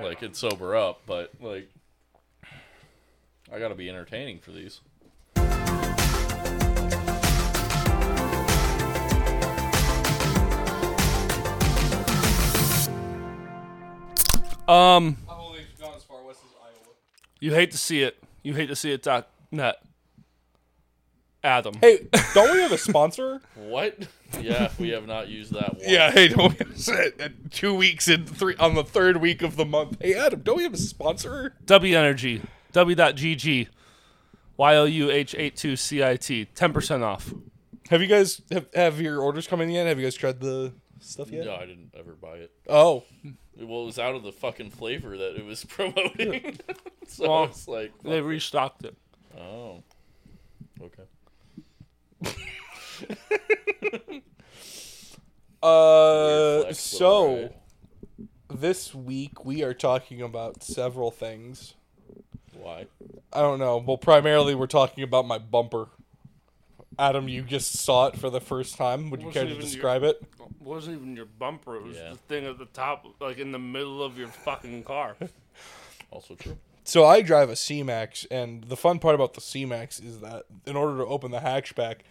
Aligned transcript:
like 0.00 0.22
and 0.22 0.36
sober 0.36 0.76
up, 0.76 1.02
but 1.06 1.32
like 1.40 1.70
I 3.52 3.58
gotta 3.58 3.74
be 3.74 3.88
entertaining 3.88 4.40
for 4.40 4.52
these. 4.52 4.80
Um, 14.68 15.16
I've 15.30 15.38
only 15.38 15.60
gone 15.80 15.94
as 15.94 16.02
far 16.02 16.24
west 16.24 16.40
as 16.44 16.50
Iowa. 16.60 16.92
you 17.38 17.54
hate 17.54 17.70
to 17.70 17.78
see 17.78 18.02
it. 18.02 18.18
You 18.42 18.54
hate 18.54 18.66
to 18.66 18.74
see 18.74 18.90
it. 18.90 19.02
Dot 19.02 19.28
net. 19.52 19.76
Adam. 21.46 21.74
Hey, 21.80 22.08
don't 22.34 22.52
we 22.52 22.60
have 22.62 22.72
a 22.72 22.78
sponsor? 22.78 23.40
What? 23.56 24.06
Yeah, 24.40 24.70
we 24.78 24.90
have 24.90 25.06
not 25.06 25.28
used 25.28 25.52
that 25.54 25.74
one. 25.76 25.82
yeah. 25.86 26.10
Hey, 26.10 26.28
don't 26.28 26.52
we 26.52 26.58
have 26.58 27.20
a, 27.20 27.28
two 27.50 27.72
weeks 27.74 28.06
in 28.08 28.26
three 28.26 28.54
on 28.56 28.74
the 28.74 28.84
third 28.84 29.16
week 29.18 29.40
of 29.42 29.56
the 29.56 29.64
month? 29.64 29.96
Hey, 30.00 30.14
Adam, 30.14 30.40
don't 30.42 30.56
we 30.58 30.62
have 30.64 30.74
a 30.74 30.78
sponsor? 30.78 31.54
W 31.64 31.96
Energy. 31.96 32.42
W.GG. 32.72 33.68
Y-O-U-H-82-C-I-T. 34.58 36.48
10% 36.54 37.02
off. 37.02 37.32
Have 37.90 38.00
you 38.02 38.06
guys 38.08 38.42
have, 38.50 38.66
have 38.74 39.00
your 39.00 39.20
orders 39.20 39.46
come 39.46 39.60
in 39.60 39.70
yet? 39.70 39.86
Have 39.86 39.98
you 39.98 40.04
guys 40.06 40.14
tried 40.14 40.40
the 40.40 40.72
stuff 41.00 41.30
yet? 41.30 41.44
No, 41.46 41.54
I 41.54 41.66
didn't 41.66 41.92
ever 41.96 42.12
buy 42.14 42.36
it. 42.38 42.50
Oh, 42.68 43.04
Well, 43.58 43.82
it 43.82 43.86
was 43.86 43.98
out 43.98 44.14
of 44.14 44.22
the 44.22 44.32
fucking 44.32 44.70
flavor 44.70 45.16
that 45.16 45.36
it 45.36 45.44
was 45.44 45.64
promoting. 45.68 46.58
so 47.06 47.28
Well, 47.30 47.44
it's 47.44 47.68
like, 47.68 47.92
They 48.02 48.20
restocked 48.20 48.84
it. 48.84 48.96
oh, 49.38 49.82
okay. 50.82 51.04
Uh, 55.62 56.62
flex, 56.62 56.78
so 56.78 57.26
alright. 57.28 57.52
this 58.52 58.94
week 58.94 59.44
we 59.44 59.62
are 59.62 59.74
talking 59.74 60.22
about 60.22 60.62
several 60.62 61.10
things. 61.10 61.74
Why? 62.54 62.86
I 63.32 63.40
don't 63.40 63.58
know. 63.58 63.78
Well, 63.78 63.98
primarily 63.98 64.54
we're 64.54 64.66
talking 64.66 65.04
about 65.04 65.26
my 65.26 65.38
bumper. 65.38 65.88
Adam, 66.98 67.28
you 67.28 67.42
just 67.42 67.78
saw 67.78 68.06
it 68.06 68.16
for 68.16 68.30
the 68.30 68.40
first 68.40 68.76
time. 68.76 69.10
Would 69.10 69.20
you 69.22 69.30
care 69.30 69.42
to 69.44 69.50
even 69.50 69.60
your- 69.60 69.70
describe 69.70 70.02
it? 70.02 70.18
It 70.40 70.62
wasn't 70.62 70.96
even 70.96 71.14
your 71.14 71.26
bumper. 71.26 71.76
It 71.76 71.82
was 71.82 71.96
Yeah. 71.96 72.10
the 72.10 72.16
thing 72.16 72.46
at 72.46 72.58
the 72.58 72.64
top, 72.66 73.04
like 73.20 73.38
in 73.38 73.52
the 73.52 73.58
middle 73.58 74.02
of 74.02 74.18
your 74.18 74.28
fucking 74.28 74.84
car. 74.84 75.16
Also 76.12 76.36
true. 76.36 76.56
So 76.86 77.04
I 77.04 77.20
drive 77.20 77.50
a 77.50 77.56
C-Max, 77.56 78.26
and 78.30 78.62
the 78.62 78.76
fun 78.76 79.00
part 79.00 79.16
about 79.16 79.34
the 79.34 79.40
C-Max 79.40 79.98
is 79.98 80.20
that 80.20 80.44
in 80.66 80.76
order 80.76 80.98
to 80.98 81.04
open 81.04 81.32
the 81.32 81.40
hatchback, 81.40 82.02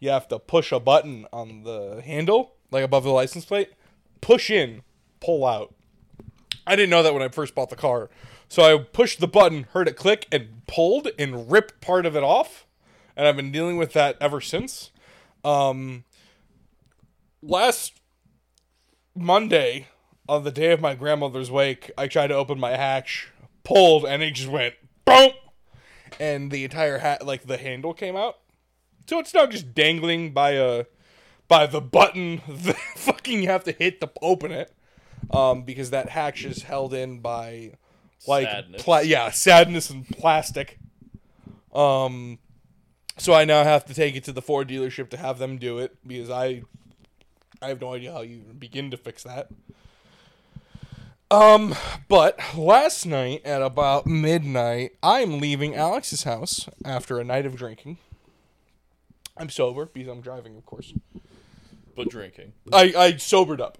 you 0.00 0.08
have 0.08 0.26
to 0.28 0.38
push 0.38 0.72
a 0.72 0.80
button 0.80 1.26
on 1.34 1.64
the 1.64 2.00
handle, 2.02 2.54
like 2.70 2.82
above 2.82 3.04
the 3.04 3.10
license 3.10 3.44
plate, 3.44 3.72
push 4.22 4.50
in, 4.50 4.84
pull 5.20 5.44
out. 5.44 5.74
I 6.66 6.76
didn't 6.76 6.88
know 6.88 7.02
that 7.02 7.12
when 7.12 7.22
I 7.22 7.28
first 7.28 7.54
bought 7.54 7.68
the 7.68 7.76
car. 7.76 8.08
So 8.48 8.62
I 8.62 8.82
pushed 8.82 9.20
the 9.20 9.28
button, 9.28 9.66
heard 9.74 9.86
it 9.86 9.98
click, 9.98 10.26
and 10.32 10.66
pulled 10.66 11.08
and 11.18 11.50
ripped 11.50 11.82
part 11.82 12.06
of 12.06 12.16
it 12.16 12.22
off. 12.22 12.66
And 13.14 13.28
I've 13.28 13.36
been 13.36 13.52
dealing 13.52 13.76
with 13.76 13.92
that 13.92 14.16
ever 14.18 14.40
since. 14.40 14.92
Um, 15.44 16.04
last 17.42 18.00
Monday, 19.14 19.88
on 20.26 20.44
the 20.44 20.50
day 20.50 20.72
of 20.72 20.80
my 20.80 20.94
grandmother's 20.94 21.50
wake, 21.50 21.90
I 21.98 22.06
tried 22.06 22.28
to 22.28 22.34
open 22.34 22.58
my 22.58 22.70
hatch, 22.70 23.28
pulled, 23.64 24.04
and 24.04 24.22
it 24.22 24.32
just 24.34 24.48
went 24.48 24.74
boom, 25.04 25.30
and 26.20 26.50
the 26.50 26.64
entire 26.64 26.98
hat, 26.98 27.24
like 27.26 27.44
the 27.46 27.56
handle, 27.56 27.94
came 27.94 28.16
out. 28.16 28.38
So 29.08 29.18
it's 29.18 29.34
now 29.34 29.46
just 29.46 29.74
dangling 29.74 30.32
by 30.32 30.52
a 30.52 30.84
by 31.48 31.66
the 31.66 31.80
button 31.80 32.40
that 32.48 32.76
fucking 32.96 33.42
you 33.42 33.48
have 33.48 33.64
to 33.64 33.72
hit 33.72 34.00
to 34.00 34.10
open 34.20 34.52
it, 34.52 34.72
um, 35.30 35.62
because 35.62 35.90
that 35.90 36.08
hatch 36.08 36.44
is 36.44 36.62
held 36.62 36.94
in 36.94 37.20
by 37.20 37.72
like 38.26 38.48
Sadness. 38.48 38.82
pla- 38.82 39.00
yeah 39.00 39.30
sadness 39.30 39.90
and 39.90 40.08
plastic. 40.08 40.78
Um, 41.74 42.38
so 43.18 43.34
I 43.34 43.44
now 43.44 43.64
have 43.64 43.84
to 43.86 43.94
take 43.94 44.14
it 44.14 44.24
to 44.24 44.32
the 44.32 44.42
Ford 44.42 44.68
dealership 44.68 45.10
to 45.10 45.16
have 45.16 45.38
them 45.38 45.58
do 45.58 45.78
it 45.78 45.96
because 46.06 46.30
I 46.30 46.62
I 47.60 47.68
have 47.68 47.80
no 47.80 47.94
idea 47.94 48.12
how 48.12 48.22
you 48.22 48.38
begin 48.58 48.90
to 48.90 48.96
fix 48.96 49.22
that. 49.24 49.48
Um, 51.32 51.74
but 52.08 52.38
last 52.54 53.06
night 53.06 53.40
at 53.46 53.62
about 53.62 54.06
midnight, 54.06 54.92
I'm 55.02 55.40
leaving 55.40 55.74
Alex's 55.74 56.24
house 56.24 56.68
after 56.84 57.18
a 57.18 57.24
night 57.24 57.46
of 57.46 57.56
drinking. 57.56 57.96
I'm 59.38 59.48
sober 59.48 59.86
because 59.86 60.10
I'm 60.10 60.20
driving, 60.20 60.58
of 60.58 60.66
course. 60.66 60.92
But 61.96 62.10
drinking. 62.10 62.52
I, 62.70 62.92
I 62.94 63.16
sobered 63.16 63.62
up. 63.62 63.78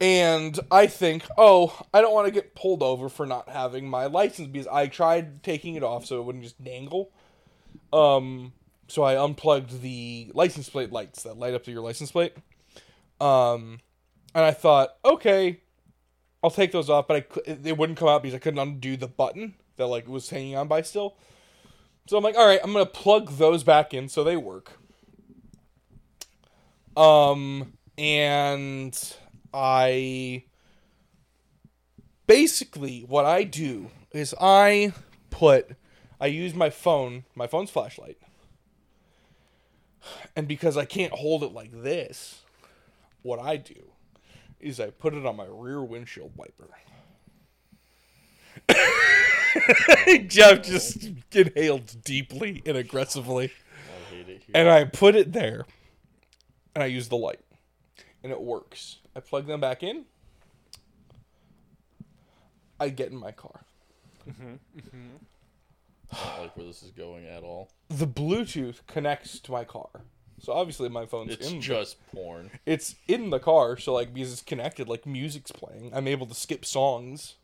And 0.00 0.58
I 0.70 0.88
think, 0.88 1.24
oh, 1.38 1.80
I 1.94 2.00
don't 2.00 2.12
want 2.12 2.26
to 2.26 2.32
get 2.32 2.56
pulled 2.56 2.82
over 2.82 3.08
for 3.08 3.24
not 3.24 3.48
having 3.50 3.88
my 3.88 4.06
license 4.06 4.48
because 4.48 4.66
I 4.66 4.88
tried 4.88 5.44
taking 5.44 5.76
it 5.76 5.84
off 5.84 6.06
so 6.06 6.18
it 6.18 6.24
wouldn't 6.24 6.42
just 6.42 6.64
dangle. 6.64 7.12
Um, 7.92 8.52
so 8.88 9.04
I 9.04 9.22
unplugged 9.22 9.80
the 9.80 10.32
license 10.34 10.68
plate 10.68 10.90
lights 10.90 11.22
that 11.22 11.36
light 11.36 11.54
up 11.54 11.62
to 11.64 11.70
your 11.70 11.82
license 11.82 12.10
plate. 12.10 12.32
Um, 13.20 13.78
and 14.34 14.44
I 14.44 14.52
thought, 14.52 14.96
okay, 15.04 15.60
I'll 16.42 16.50
take 16.50 16.72
those 16.72 16.90
off, 16.90 17.06
but 17.06 17.16
I 17.16 17.40
it 17.50 17.76
wouldn't 17.76 17.98
come 17.98 18.08
out 18.08 18.22
because 18.22 18.34
I 18.34 18.38
couldn't 18.38 18.58
undo 18.58 18.96
the 18.96 19.08
button 19.08 19.54
that 19.76 19.86
like 19.86 20.08
was 20.08 20.30
hanging 20.30 20.56
on 20.56 20.68
by 20.68 20.82
still. 20.82 21.16
So 22.06 22.16
I'm 22.16 22.24
like, 22.24 22.36
all 22.36 22.46
right, 22.46 22.60
I'm 22.62 22.72
gonna 22.72 22.86
plug 22.86 23.32
those 23.32 23.62
back 23.62 23.94
in 23.94 24.08
so 24.08 24.24
they 24.24 24.36
work. 24.36 24.72
Um, 26.96 27.74
and 27.96 29.14
I 29.54 30.44
basically 32.26 33.00
what 33.00 33.24
I 33.24 33.44
do 33.44 33.90
is 34.10 34.34
I 34.40 34.92
put 35.30 35.76
I 36.20 36.26
use 36.26 36.54
my 36.54 36.70
phone, 36.70 37.24
my 37.34 37.46
phone's 37.46 37.70
flashlight. 37.70 38.18
And 40.34 40.48
because 40.48 40.76
I 40.76 40.84
can't 40.84 41.12
hold 41.12 41.44
it 41.44 41.52
like 41.52 41.70
this, 41.82 42.42
what 43.22 43.38
I 43.38 43.56
do 43.56 43.91
is 44.62 44.80
I 44.80 44.90
put 44.90 45.14
it 45.14 45.26
on 45.26 45.36
my 45.36 45.46
rear 45.48 45.82
windshield 45.82 46.32
wiper. 46.36 46.68
Jeff 50.28 50.62
just 50.62 51.10
inhaled 51.32 52.02
deeply 52.04 52.62
and 52.64 52.76
aggressively. 52.76 53.52
I 53.52 54.14
hate 54.14 54.28
it 54.28 54.42
here. 54.46 54.52
And 54.54 54.68
I 54.68 54.84
put 54.84 55.14
it 55.14 55.32
there. 55.32 55.66
And 56.74 56.82
I 56.82 56.86
use 56.86 57.08
the 57.08 57.16
light. 57.16 57.40
And 58.22 58.32
it 58.32 58.40
works. 58.40 58.98
I 59.14 59.20
plug 59.20 59.46
them 59.46 59.60
back 59.60 59.82
in. 59.82 60.04
I 62.80 62.88
get 62.88 63.10
in 63.10 63.16
my 63.16 63.32
car. 63.32 63.64
Mm-hmm. 64.28 64.52
Mm-hmm. 64.78 65.16
I 66.12 66.16
don't 66.16 66.42
like 66.42 66.56
where 66.56 66.66
this 66.66 66.82
is 66.82 66.90
going 66.90 67.26
at 67.26 67.42
all. 67.42 67.70
The 67.88 68.06
Bluetooth 68.06 68.86
connects 68.86 69.38
to 69.40 69.52
my 69.52 69.64
car. 69.64 69.88
So 70.42 70.52
obviously 70.52 70.88
my 70.88 71.06
phone's 71.06 71.32
It's 71.34 71.50
in 71.52 71.60
just 71.60 72.04
porn. 72.12 72.50
it's 72.66 72.96
in 73.06 73.30
the 73.30 73.38
car, 73.38 73.76
so 73.76 73.94
like 73.94 74.12
because 74.12 74.32
it's 74.32 74.42
connected, 74.42 74.88
like 74.88 75.06
music's 75.06 75.52
playing. 75.52 75.92
I'm 75.94 76.08
able 76.08 76.26
to 76.26 76.34
skip 76.34 76.64
songs. 76.64 77.36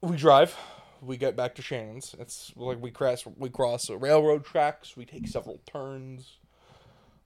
We 0.00 0.16
drive. 0.16 0.56
We 1.02 1.16
get 1.16 1.36
back 1.36 1.54
to 1.56 1.62
Shannon's. 1.62 2.14
It's 2.18 2.52
like 2.56 2.80
we 2.80 2.90
cross 2.92 3.24
we 3.36 3.48
cross 3.50 3.90
railroad 3.90 4.44
tracks. 4.44 4.96
We 4.96 5.04
take 5.04 5.26
several 5.26 5.60
turns. 5.70 6.36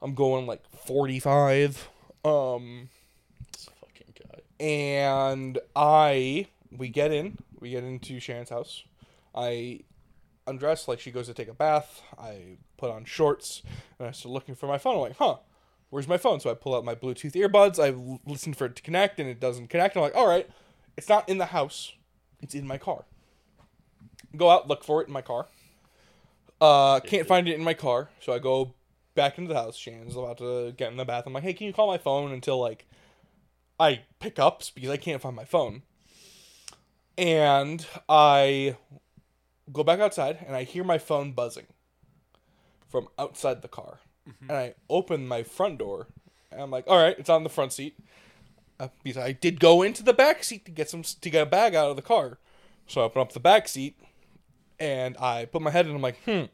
I'm 0.00 0.14
going 0.14 0.46
like 0.46 0.62
45. 0.86 1.88
Um 2.24 2.88
This 3.52 3.68
fucking 3.80 4.14
guy. 4.18 4.64
and 4.64 5.58
I 5.76 6.46
we 6.70 6.88
get 6.88 7.12
in, 7.12 7.36
we 7.60 7.70
get 7.70 7.84
into 7.84 8.18
Shannon's 8.18 8.48
house. 8.48 8.82
I 9.34 9.80
undress 10.52 10.86
like 10.86 11.00
she 11.00 11.10
goes 11.10 11.26
to 11.26 11.34
take 11.34 11.48
a 11.48 11.54
bath. 11.54 12.02
I 12.18 12.58
put 12.76 12.90
on 12.90 13.04
shorts 13.04 13.62
and 13.98 14.08
I 14.08 14.12
start 14.12 14.32
looking 14.32 14.54
for 14.54 14.66
my 14.66 14.78
phone. 14.78 14.96
I'm 14.96 15.00
like, 15.00 15.16
huh, 15.16 15.36
where's 15.90 16.06
my 16.06 16.18
phone? 16.18 16.40
So 16.40 16.50
I 16.50 16.54
pull 16.54 16.74
out 16.74 16.84
my 16.84 16.94
Bluetooth 16.94 17.32
earbuds. 17.32 17.82
I 17.82 17.90
listen 18.30 18.54
for 18.54 18.66
it 18.66 18.76
to 18.76 18.82
connect 18.82 19.18
and 19.18 19.28
it 19.28 19.40
doesn't 19.40 19.68
connect. 19.68 19.96
I'm 19.96 20.02
like, 20.02 20.14
all 20.14 20.28
right, 20.28 20.48
it's 20.96 21.08
not 21.08 21.28
in 21.28 21.38
the 21.38 21.46
house. 21.46 21.92
It's 22.40 22.54
in 22.54 22.66
my 22.66 22.78
car. 22.78 23.04
Go 24.36 24.50
out, 24.50 24.68
look 24.68 24.84
for 24.84 25.02
it 25.02 25.08
in 25.08 25.12
my 25.12 25.22
car. 25.22 25.46
Uh, 26.60 27.00
can't 27.00 27.26
find 27.26 27.48
it 27.48 27.54
in 27.54 27.64
my 27.64 27.74
car, 27.74 28.10
so 28.20 28.32
I 28.32 28.38
go 28.38 28.74
back 29.14 29.36
into 29.36 29.48
the 29.48 29.60
house. 29.60 29.76
Shannon's 29.76 30.16
about 30.16 30.38
to 30.38 30.72
get 30.72 30.90
in 30.90 30.96
the 30.96 31.04
bath. 31.04 31.24
I'm 31.26 31.32
like, 31.32 31.42
hey, 31.42 31.54
can 31.54 31.66
you 31.66 31.72
call 31.72 31.88
my 31.88 31.98
phone 31.98 32.32
until 32.32 32.60
like 32.60 32.86
I 33.78 34.02
pick 34.20 34.38
up 34.38 34.62
because 34.74 34.90
I 34.90 34.96
can't 34.96 35.20
find 35.20 35.34
my 35.34 35.44
phone. 35.44 35.82
And 37.18 37.84
I 38.08 38.76
go 39.72 39.82
back 39.82 40.00
outside 40.00 40.38
and 40.46 40.54
I 40.54 40.64
hear 40.64 40.84
my 40.84 40.98
phone 40.98 41.32
buzzing 41.32 41.66
from 42.88 43.08
outside 43.18 43.62
the 43.62 43.68
car. 43.68 44.00
And 44.48 44.56
I 44.56 44.74
open 44.88 45.26
my 45.26 45.42
front 45.42 45.78
door 45.78 46.08
and 46.50 46.60
I'm 46.60 46.70
like, 46.70 46.84
all 46.86 46.98
right, 46.98 47.18
it's 47.18 47.30
on 47.30 47.42
the 47.42 47.50
front 47.50 47.72
seat. 47.72 47.98
Uh, 48.78 48.88
because 49.02 49.22
I 49.22 49.32
did 49.32 49.60
go 49.60 49.82
into 49.82 50.02
the 50.02 50.12
back 50.12 50.42
seat 50.44 50.64
to 50.64 50.70
get 50.70 50.90
some 50.90 51.02
to 51.02 51.30
get 51.30 51.42
a 51.42 51.50
bag 51.50 51.74
out 51.74 51.90
of 51.90 51.96
the 51.96 52.02
car. 52.02 52.38
So 52.86 53.00
I 53.00 53.04
open 53.04 53.22
up 53.22 53.32
the 53.32 53.40
back 53.40 53.68
seat 53.68 53.96
and 54.78 55.16
I 55.18 55.44
put 55.44 55.62
my 55.62 55.70
head 55.70 55.86
in. 55.86 55.94
I'm 55.94 56.02
like, 56.02 56.22
hmm, 56.24 56.44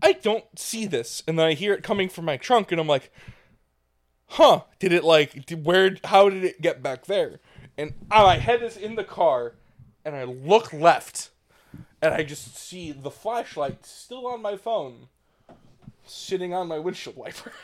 I 0.00 0.12
don't 0.12 0.44
see 0.56 0.86
this. 0.86 1.22
And 1.26 1.38
then 1.38 1.46
I 1.46 1.54
hear 1.54 1.72
it 1.72 1.82
coming 1.82 2.08
from 2.08 2.24
my 2.24 2.36
trunk, 2.36 2.70
and 2.70 2.80
I'm 2.80 2.86
like, 2.86 3.12
huh, 4.28 4.62
did 4.78 4.92
it 4.92 5.04
like, 5.04 5.46
did, 5.46 5.64
where, 5.64 5.96
how 6.04 6.28
did 6.28 6.44
it 6.44 6.60
get 6.60 6.82
back 6.82 7.06
there? 7.06 7.40
And 7.76 7.94
uh, 8.10 8.22
my 8.22 8.36
head 8.36 8.62
is 8.62 8.76
in 8.76 8.94
the 8.94 9.04
car, 9.04 9.54
and 10.04 10.14
I 10.14 10.24
look 10.24 10.72
left, 10.72 11.30
and 12.02 12.14
I 12.14 12.22
just 12.22 12.56
see 12.56 12.92
the 12.92 13.10
flashlight 13.10 13.84
still 13.86 14.26
on 14.26 14.42
my 14.42 14.56
phone, 14.56 15.08
sitting 16.06 16.52
on 16.54 16.68
my 16.68 16.78
windshield 16.78 17.16
wiper. 17.16 17.52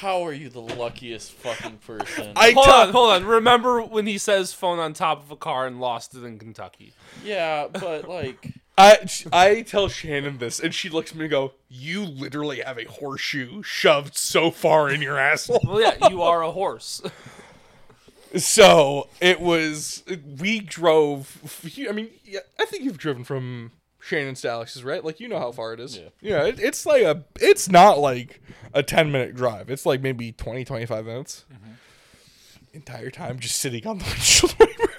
How 0.00 0.22
are 0.26 0.32
you 0.32 0.48
the 0.48 0.60
luckiest 0.60 1.30
fucking 1.32 1.78
person? 1.86 2.32
I 2.34 2.50
Hold 2.50 2.66
tell- 2.66 2.80
on, 2.80 2.90
hold 2.92 3.10
on. 3.12 3.24
Remember 3.24 3.80
when 3.80 4.04
he 4.06 4.18
says 4.18 4.52
phone 4.52 4.80
on 4.80 4.94
top 4.94 5.22
of 5.22 5.30
a 5.30 5.36
car 5.36 5.64
and 5.68 5.80
lost 5.80 6.12
it 6.16 6.24
in 6.24 6.40
Kentucky? 6.40 6.92
yeah, 7.24 7.68
but 7.72 8.08
like, 8.08 8.48
I, 8.78 9.06
I 9.32 9.62
tell 9.62 9.86
Shannon 9.88 10.38
this, 10.38 10.58
and 10.58 10.74
she 10.74 10.88
looks 10.88 11.12
at 11.12 11.16
me 11.18 11.24
and 11.26 11.30
go, 11.30 11.52
"You 11.68 12.02
literally 12.04 12.62
have 12.62 12.78
a 12.78 12.84
horseshoe 12.84 13.62
shoved 13.62 14.16
so 14.16 14.50
far 14.50 14.90
in 14.90 15.02
your 15.02 15.18
asshole." 15.18 15.60
Well, 15.64 15.80
yeah, 15.80 16.08
you 16.08 16.22
are 16.22 16.42
a 16.42 16.50
horse. 16.50 17.00
So 18.36 19.08
it 19.20 19.40
was. 19.40 20.04
We 20.38 20.60
drove. 20.60 21.62
I 21.88 21.92
mean, 21.92 22.10
I 22.58 22.64
think 22.66 22.84
you've 22.84 22.98
driven 22.98 23.24
from 23.24 23.72
Shannon's 24.00 24.40
to 24.42 24.50
Alex's, 24.50 24.84
right? 24.84 25.04
Like 25.04 25.18
you 25.20 25.28
know 25.28 25.38
how 25.38 25.52
far 25.52 25.72
it 25.72 25.80
is. 25.80 25.96
Yeah. 25.98 26.08
Yeah. 26.20 26.44
It, 26.44 26.60
it's 26.60 26.86
like 26.86 27.02
a. 27.02 27.24
It's 27.40 27.68
not 27.68 27.98
like 27.98 28.40
a 28.72 28.82
ten 28.82 29.10
minute 29.10 29.34
drive. 29.34 29.68
It's 29.70 29.84
like 29.84 30.00
maybe 30.00 30.32
20, 30.32 30.64
25 30.64 31.06
minutes. 31.06 31.44
Mm-hmm. 31.52 31.72
Entire 32.72 33.10
time 33.10 33.40
just 33.40 33.56
sitting 33.56 33.84
on 33.86 33.98
the 33.98 34.04
windshield 34.08 34.54
wiper. 34.60 34.92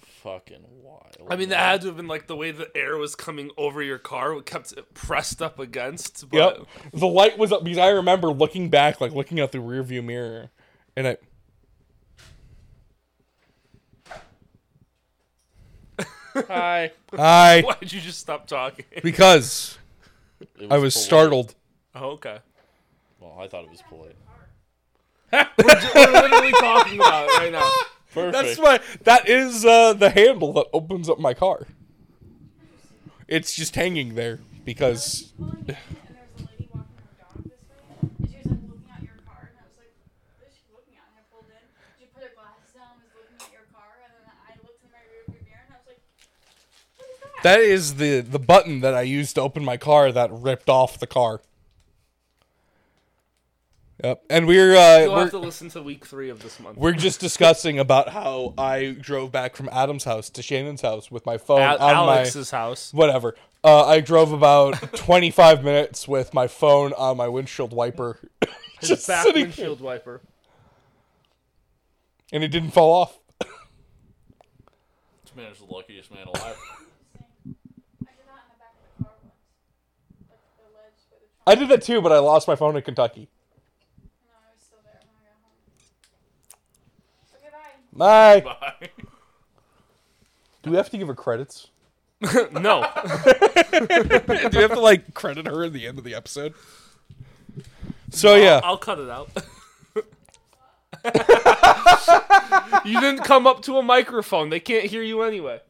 fucking 0.00 0.64
wild. 0.82 1.16
I 1.28 1.36
mean, 1.36 1.50
that 1.50 1.58
had 1.58 1.80
to 1.82 1.86
have 1.88 1.96
been 1.96 2.08
like 2.08 2.26
the 2.26 2.36
way 2.36 2.50
the 2.50 2.74
air 2.76 2.96
was 2.96 3.14
coming 3.14 3.50
over 3.56 3.82
your 3.82 3.98
car, 3.98 4.34
what 4.34 4.44
kept 4.46 4.72
it 4.72 4.92
pressed 4.94 5.40
up 5.40 5.58
against. 5.58 6.28
But 6.30 6.36
Yep. 6.36 6.66
The 6.94 7.06
light 7.06 7.38
was 7.38 7.52
up 7.52 7.62
because 7.62 7.78
I 7.78 7.88
remember 7.90 8.28
looking 8.28 8.70
back, 8.70 9.00
like 9.00 9.12
looking 9.12 9.38
out 9.40 9.52
the 9.52 9.58
rearview 9.58 10.02
mirror, 10.04 10.50
and 10.96 11.06
I. 11.08 11.16
Hi. 16.34 16.92
Hi. 17.16 17.60
why 17.64 17.76
did 17.80 17.92
you 17.92 18.00
just 18.00 18.18
stop 18.20 18.46
talking? 18.46 18.84
because 19.02 19.78
It 20.58 20.70
I 20.70 20.78
was 20.78 20.94
polite. 20.94 21.06
startled. 21.06 21.54
Oh, 21.94 22.10
okay. 22.10 22.38
Well, 23.20 23.36
I 23.38 23.48
thought 23.48 23.64
it 23.64 23.70
was 23.70 23.82
polite. 23.82 24.16
We're 25.32 26.22
literally 26.22 26.52
talking 26.52 26.98
about 27.00 27.28
it 27.28 27.38
right 27.38 27.52
now. 27.52 27.70
Perfect. 28.14 28.32
That's 28.32 28.58
why 28.58 28.80
that 29.04 29.28
is 29.28 29.64
uh, 29.64 29.92
the 29.92 30.10
handle 30.10 30.52
that 30.54 30.66
opens 30.72 31.08
up 31.08 31.18
my 31.20 31.34
car. 31.34 31.66
It's 33.28 33.54
just 33.54 33.76
hanging 33.76 34.14
there 34.16 34.40
because 34.64 35.30
pulling 35.38 35.52
in 35.68 35.76
and 35.76 35.78
there 36.10 36.26
was 36.34 36.42
a 36.42 36.50
lady 36.50 36.66
walking 36.74 36.98
her 36.98 37.14
dog 37.22 37.38
this 37.46 37.62
way, 37.70 37.78
and 38.18 38.26
she 38.26 38.34
was 38.42 38.46
like 38.50 38.66
looking 38.66 38.90
at 38.90 39.02
your 39.06 39.18
car, 39.22 39.46
and 39.46 39.54
I 39.54 39.62
was 39.70 39.78
like, 39.78 39.94
what 40.34 40.50
is 40.50 40.54
she 40.58 40.66
looking 40.74 40.98
at? 40.98 41.06
And 41.14 41.22
I 41.22 41.24
pulled 41.30 41.46
in, 41.46 41.62
she 42.02 42.10
put 42.10 42.26
her 42.26 42.34
glasses 42.34 42.74
down, 42.74 42.98
and 42.98 43.06
was 43.06 43.14
looking 43.14 43.38
at 43.38 43.50
your 43.54 43.70
car, 43.70 43.86
and 44.02 44.10
then 44.10 44.26
I 44.26 44.58
looked 44.66 44.82
in 44.82 44.90
my 44.90 44.98
rearview 45.06 45.38
mirror, 45.46 45.62
and 45.62 45.70
I 45.70 45.78
was 45.78 45.86
like, 45.86 46.02
what 46.98 47.06
is 47.06 47.22
that? 47.42 47.56
that 47.56 47.60
is 47.60 47.96
the 47.96 48.20
the 48.20 48.38
button 48.38 48.80
that 48.80 48.94
I 48.94 49.02
used 49.02 49.34
to 49.36 49.40
open 49.42 49.64
my 49.64 49.76
car 49.76 50.10
that 50.12 50.30
ripped 50.32 50.68
off 50.68 50.98
the 50.98 51.06
car. 51.06 51.40
Yep, 54.02 54.24
and 54.30 54.46
we're 54.46 54.74
uh, 54.74 54.98
You'll 55.00 55.12
we're, 55.12 55.20
have 55.20 55.30
to 55.32 55.38
listen 55.38 55.68
to 55.70 55.82
week 55.82 56.06
three 56.06 56.30
of 56.30 56.42
this 56.42 56.58
month. 56.58 56.78
we're 56.78 56.92
just 56.92 57.20
discussing 57.20 57.78
about 57.78 58.08
how 58.08 58.54
I 58.56 58.96
drove 58.98 59.30
back 59.30 59.54
from 59.56 59.68
Adam's 59.70 60.04
house 60.04 60.30
to 60.30 60.42
Shannon's 60.42 60.80
house 60.80 61.10
with 61.10 61.26
my 61.26 61.36
phone 61.36 61.60
At 61.60 61.80
on 61.80 62.06
my 62.06 62.14
Alex's 62.14 62.50
house. 62.50 62.94
whatever. 62.94 63.34
Uh, 63.62 63.84
I 63.86 64.00
drove 64.00 64.32
about 64.32 64.80
25 64.96 65.62
minutes 65.62 66.08
with 66.08 66.32
my 66.32 66.46
phone 66.46 66.94
on 66.94 67.18
my 67.18 67.28
windshield 67.28 67.74
wiper, 67.74 68.18
His 68.80 68.88
just 68.88 69.06
back 69.06 69.24
sitting, 69.24 69.42
windshield 69.42 69.82
wiper. 69.82 70.22
and 72.32 72.42
it 72.42 72.48
didn't 72.48 72.70
fall 72.70 72.92
off. 73.02 73.18
This 75.24 75.36
man 75.36 75.52
is 75.52 75.58
the 75.58 75.66
luckiest 75.72 76.10
man 76.10 76.26
alive. 76.26 76.56
I 76.56 77.44
did 77.44 77.54
that 78.26 78.42
in 78.42 78.50
the 78.50 78.58
back 78.58 78.74
of 78.74 78.98
the 78.98 79.04
car 79.04 79.12
once. 79.22 79.34
Like 80.28 80.40
the 80.56 80.64
ledge 80.74 81.00
where 81.10 81.20
the 81.20 81.26
trunk, 81.36 81.39
I 81.50 81.56
did 81.56 81.68
that 81.70 81.82
too, 81.82 82.00
but 82.00 82.12
I 82.12 82.20
lost 82.20 82.46
my 82.46 82.54
phone 82.54 82.76
in 82.76 82.82
Kentucky. 82.82 83.28
no, 83.98 84.06
I 84.30 84.54
was 84.54 84.62
still 84.64 84.78
there 84.84 85.00
when 85.02 85.16
I 85.18 85.26
got 85.26 85.40
home. 85.42 85.58
Okay, 87.34 87.50
bye. 87.92 88.40
Bye. 88.40 88.78
Bye. 88.80 88.90
Do 90.62 90.70
we 90.70 90.76
have 90.76 90.90
to 90.90 90.96
give 90.98 91.08
her 91.08 91.14
credits? 91.16 91.70
no. 92.20 92.30
Do 92.52 93.86
we 94.52 94.62
have 94.62 94.74
to 94.74 94.80
like 94.80 95.12
credit 95.12 95.46
her 95.46 95.64
at 95.64 95.72
the 95.72 95.88
end 95.88 95.98
of 95.98 96.04
the 96.04 96.14
episode? 96.14 96.54
So 98.10 98.36
yeah, 98.36 98.60
I'll 98.62 98.78
cut 98.78 99.00
it 99.00 99.10
out. 99.10 99.28
you 102.84 103.00
didn't 103.00 103.24
come 103.24 103.48
up 103.48 103.62
to 103.62 103.76
a 103.78 103.82
microphone. 103.82 104.50
They 104.50 104.60
can't 104.60 104.84
hear 104.84 105.02
you 105.02 105.22
anyway. 105.22 105.62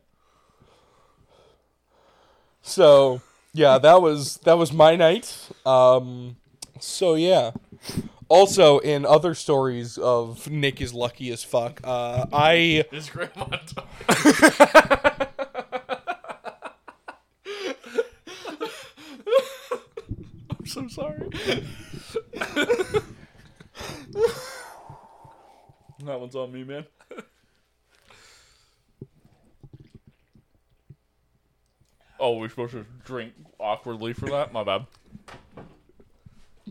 so 2.61 3.23
yeah, 3.53 3.79
that 3.79 4.03
was 4.03 4.37
that 4.39 4.59
was 4.59 4.73
my 4.73 4.97
night. 4.97 5.49
Um, 5.67 6.37
so 6.79 7.15
yeah. 7.15 7.53
Also, 8.29 8.79
in 8.79 9.05
other 9.05 9.35
stories 9.35 9.99
of 9.99 10.49
Nick 10.49 10.81
is 10.81 10.95
lucky 10.95 11.33
as 11.33 11.43
fuck, 11.43 11.81
uh, 11.83 12.27
I 12.33 12.85
His 12.93 13.11
grandma 13.11 13.59
I'm 20.51 20.67
so 20.67 20.87
sorry. 20.87 21.29
that 26.05 26.21
one's 26.21 26.37
on 26.37 26.53
me, 26.53 26.63
man. 26.63 26.85
Oh, 32.21 32.37
we're 32.37 32.51
supposed 32.51 32.73
to 32.73 32.85
drink 33.05 33.33
awkwardly 33.59 34.13
for 34.13 34.27
that? 34.27 34.53
My 34.53 34.63
bad. 34.63 34.87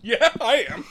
Yeah, 0.02 0.30
I 0.40 0.68
am. 0.70 0.86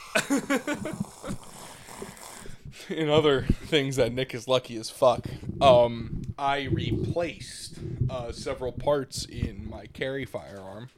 In 2.97 3.09
other 3.09 3.43
things 3.43 3.95
that 3.95 4.13
Nick 4.13 4.35
is 4.35 4.47
lucky 4.47 4.75
as 4.75 4.89
fuck, 4.89 5.25
um, 5.61 6.23
I 6.37 6.63
replaced 6.63 7.79
uh, 8.09 8.31
several 8.31 8.71
parts 8.71 9.25
in 9.25 9.69
my 9.69 9.85
carry 9.87 10.25
firearm. 10.25 10.89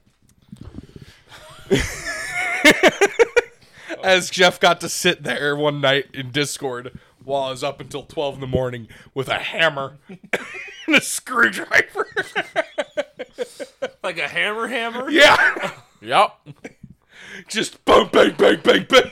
As 4.04 4.30
Jeff 4.30 4.60
got 4.60 4.81
to 4.81 4.90
sit 4.90 5.24
there 5.24 5.56
one 5.56 5.80
night 5.81 6.07
in 6.14 6.31
Discord 6.31 6.98
while 7.24 7.44
I 7.44 7.52
was 7.52 7.64
up 7.64 7.80
until 7.80 8.04
12 8.04 8.35
in 8.35 8.42
the 8.42 8.47
morning 8.47 8.88
with 9.14 9.28
a 9.28 9.40
hammer 9.40 9.97
and 10.88 10.95
a 10.95 11.02
screwdriver. 11.02 12.07
Like 14.04 14.18
a 14.18 14.28
hammer 14.28 14.68
hammer? 14.68 15.09
yeah! 15.09 15.71
Yep. 16.02 16.35
Just 17.47 17.85
boom, 17.85 18.09
bang, 18.11 18.33
bang, 18.35 18.59
bang, 18.64 18.88
bang. 18.90 19.11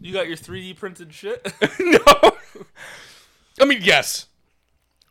You 0.00 0.12
got 0.12 0.28
your 0.28 0.36
3D 0.36 0.76
printed 0.76 1.12
shit? 1.12 1.44
no. 1.80 2.32
I 3.60 3.64
mean, 3.64 3.80
yes. 3.82 4.26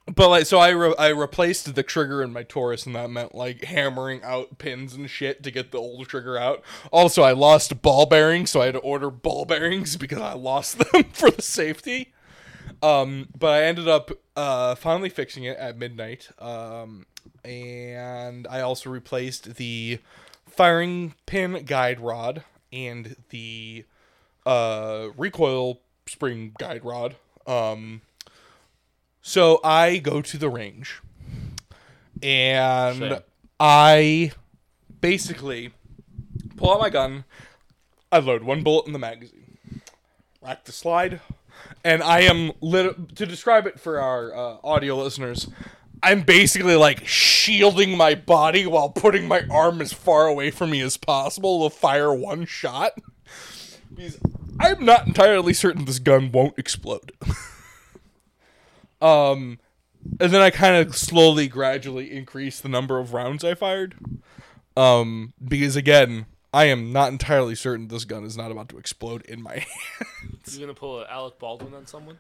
But 0.06 0.30
like, 0.30 0.46
so 0.46 0.58
I 0.60 0.70
re- 0.70 0.96
I 0.98 1.10
replaced 1.10 1.76
the 1.76 1.84
trigger 1.84 2.24
in 2.24 2.32
my 2.32 2.44
Taurus, 2.44 2.86
and 2.86 2.96
that 2.96 3.10
meant 3.10 3.36
like 3.36 3.66
hammering 3.66 4.24
out 4.24 4.58
pins 4.58 4.94
and 4.94 5.10
shit 5.10 5.44
to 5.44 5.52
get 5.52 5.72
the 5.72 5.78
old 5.78 6.08
trigger 6.08 6.38
out. 6.38 6.64
Also, 6.92 7.24
I 7.24 7.34
lost 7.34 7.82
ball 7.82 8.06
bearings, 8.06 8.50
so 8.50 8.62
I 8.62 8.68
had 8.68 8.76
to 8.76 8.80
order 8.80 9.12
ball 9.12 9.44
bearings 9.44 9.98
because 9.98 10.22
I 10.22 10.34
lost 10.34 10.78
them 10.80 11.04
for 11.12 11.30
the 11.30 11.42
safety. 11.42 12.14
Um, 12.82 13.30
but 13.38 13.54
I 13.54 13.64
ended 13.64 13.88
up 13.88 14.12
uh, 14.36 14.76
finally 14.76 15.10
fixing 15.10 15.44
it 15.44 15.58
at 15.58 15.78
midnight. 15.78 16.30
Um, 16.40 17.06
and 17.44 18.48
I 18.48 18.62
also 18.62 18.90
replaced 18.90 19.56
the 19.56 20.00
firing 20.48 21.14
pin 21.26 21.64
guide 21.66 22.00
rod 22.00 22.44
and 22.72 23.16
the 23.30 23.86
uh, 24.46 25.10
recoil 25.18 25.80
spring 26.06 26.54
guide 26.58 26.84
rod. 26.84 27.16
Um, 27.46 28.02
so 29.22 29.60
I 29.64 29.98
go 29.98 30.22
to 30.22 30.38
the 30.38 30.50
range, 30.50 31.02
and 32.22 32.98
Same. 32.98 33.20
I 33.60 34.32
basically 35.02 35.72
pull 36.56 36.74
out 36.74 36.80
my 36.80 36.90
gun. 36.90 37.26
I 38.12 38.20
load 38.20 38.44
one 38.44 38.64
bullet 38.64 38.88
in 38.88 38.94
the 38.94 39.00
magazine, 39.00 39.58
rack 40.42 40.64
the 40.64 40.72
slide, 40.72 41.20
and 41.84 42.04
I 42.04 42.22
am 42.22 42.52
lit. 42.62 43.16
To 43.16 43.26
describe 43.26 43.68
it 43.68 43.80
for 43.80 44.00
our 44.00 44.36
uh, 44.36 44.58
audio 44.64 44.96
listeners, 44.96 45.48
I'm 46.04 46.22
basically 46.22 46.76
like 46.76 47.06
shielding 47.08 47.98
my 47.98 48.16
body 48.16 48.66
while 48.66 48.90
putting 48.90 49.28
my 49.28 49.44
arm 49.50 49.82
as 49.82 49.94
far 49.94 50.28
away 50.28 50.52
from 50.52 50.72
me 50.72 50.82
as 50.82 50.98
possible 50.98 51.70
to 51.70 51.76
fire 51.76 52.14
one 52.14 52.46
shot. 52.46 52.94
Because 53.94 54.20
I'm 54.60 54.86
not 54.86 55.08
entirely 55.08 55.54
certain 55.54 55.86
this 55.86 56.00
gun 56.00 56.32
won't 56.32 56.58
explode. 56.58 57.12
um, 59.02 59.60
and 60.20 60.32
then 60.32 60.42
I 60.42 60.50
kind 60.50 60.76
of 60.76 60.96
slowly, 60.96 61.48
gradually 61.48 62.12
increase 62.12 62.60
the 62.60 62.70
number 62.70 63.00
of 63.00 63.14
rounds 63.14 63.44
I 63.44 63.54
fired. 63.56 63.96
Um, 64.76 65.34
because 65.44 65.76
again, 65.76 66.28
I 66.54 66.66
am 66.66 66.92
not 66.94 67.12
entirely 67.12 67.56
certain 67.56 67.88
this 67.90 68.06
gun 68.06 68.24
is 68.24 68.38
not 68.38 68.52
about 68.52 68.70
to 68.70 68.78
explode 68.78 69.24
in 69.26 69.42
my 69.44 69.54
hand. 70.00 70.38
You 70.52 70.60
gonna 70.62 70.74
pull 70.74 71.02
a 71.02 71.08
Alec 71.08 71.38
Baldwin 71.40 71.74
on 71.74 71.86
someone? 71.88 72.18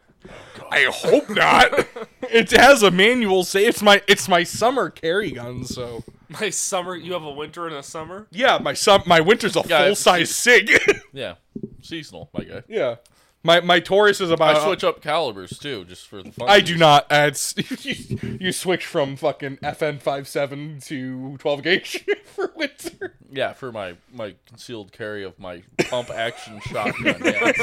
I 0.70 0.88
hope 0.92 1.30
not. 1.30 1.72
it 2.24 2.52
has 2.52 2.84
a 2.84 2.92
manual 2.92 3.44
say 3.46 3.66
it's 3.66 3.82
my 3.82 4.02
it's 4.08 4.28
my 4.28 4.44
summer 4.44 4.90
carry 4.90 5.32
gun, 5.32 5.64
so 5.64 6.04
My 6.30 6.50
summer. 6.50 6.96
You 6.96 7.14
have 7.14 7.24
a 7.24 7.32
winter 7.32 7.68
and 7.68 7.76
a 7.76 7.84
summer. 7.84 8.28
yeah, 8.32 8.58
my 8.62 8.74
sum 8.74 9.04
my 9.06 9.22
winter's 9.22 9.56
a 9.56 9.64
Yeah, 9.68 9.86
full 9.86 9.96
size 9.96 10.34
sig. 10.36 10.72
Yeah, 11.14 11.36
seasonal, 11.82 12.30
my 12.34 12.44
guy. 12.44 12.64
yeah. 12.68 12.96
My 13.44 13.62
my 13.62 13.80
Taurus 13.80 14.20
is 14.20 14.30
I 14.32 14.34
about 14.34 14.64
switch 14.64 14.84
up 14.84 15.02
calibers 15.02 15.58
too, 15.58 15.86
just 15.86 16.08
for 16.08 16.22
the 16.24 16.32
fun. 16.32 16.50
I 16.50 16.60
do 16.60 16.76
not. 16.76 17.04
Uh, 17.12 17.28
it's 17.32 17.56
you, 17.86 18.38
you 18.42 18.52
switch 18.52 18.86
from 18.86 19.16
fucking 19.16 19.58
FN 19.58 20.02
57 20.02 20.80
to 20.82 21.38
12 21.38 21.64
gauge 21.64 22.06
for 22.26 22.52
winter. 22.56 23.14
Yeah, 23.32 23.54
for 23.54 23.72
my 23.72 23.96
my 24.12 24.36
concealed 24.48 24.92
carry 24.92 25.24
of 25.24 25.40
my 25.40 25.62
pump 25.90 26.10
action 26.10 26.60
shotgun. 26.66 27.22
Yes. 27.24 27.60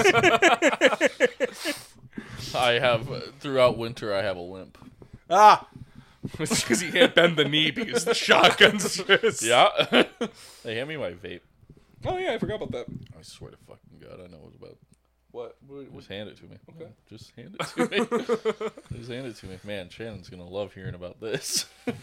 I 2.54 2.72
have 2.78 3.10
uh, 3.10 3.20
throughout 3.40 3.76
winter. 3.76 4.14
I 4.14 4.22
have 4.22 4.36
a 4.36 4.40
limp. 4.40 4.78
Ah, 5.28 5.66
it's 6.38 6.62
because 6.62 6.80
he 6.80 6.90
can't 6.92 7.14
bend 7.14 7.36
the 7.36 7.44
knee 7.44 7.70
because 7.72 8.04
the 8.04 8.14
shotgun's. 8.14 8.96
just- 9.02 9.42
Yeah. 9.42 9.68
hey, 10.62 10.74
hand 10.76 10.88
me 10.88 10.96
my 10.96 11.10
vape. 11.10 11.40
Oh 12.06 12.16
yeah, 12.16 12.32
I 12.32 12.38
forgot 12.38 12.56
about 12.62 12.70
that. 12.72 12.86
I 13.18 13.22
swear 13.22 13.50
to 13.50 13.56
fucking 13.66 13.98
god, 14.00 14.20
I 14.24 14.28
know 14.30 14.38
what 14.38 14.54
about. 14.54 14.76
What? 15.34 15.56
what, 15.66 15.90
what 15.90 15.98
Just 15.98 16.08
hand 16.08 16.28
it 16.28 16.36
to 16.36 16.44
me. 16.44 16.56
Okay. 16.80 16.92
Just 17.10 17.32
hand 17.34 17.56
it 17.58 17.66
to 17.66 17.88
me. 17.88 18.68
Just 18.98 19.10
hand 19.10 19.26
it 19.26 19.34
to 19.38 19.46
me. 19.46 19.58
Man, 19.64 19.88
Shannon's 19.88 20.28
gonna 20.28 20.46
love 20.46 20.72
hearing 20.74 20.94
about 20.94 21.20
this. 21.20 21.66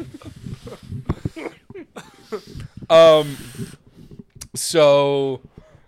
Um. 2.90 3.38
So. 4.54 5.42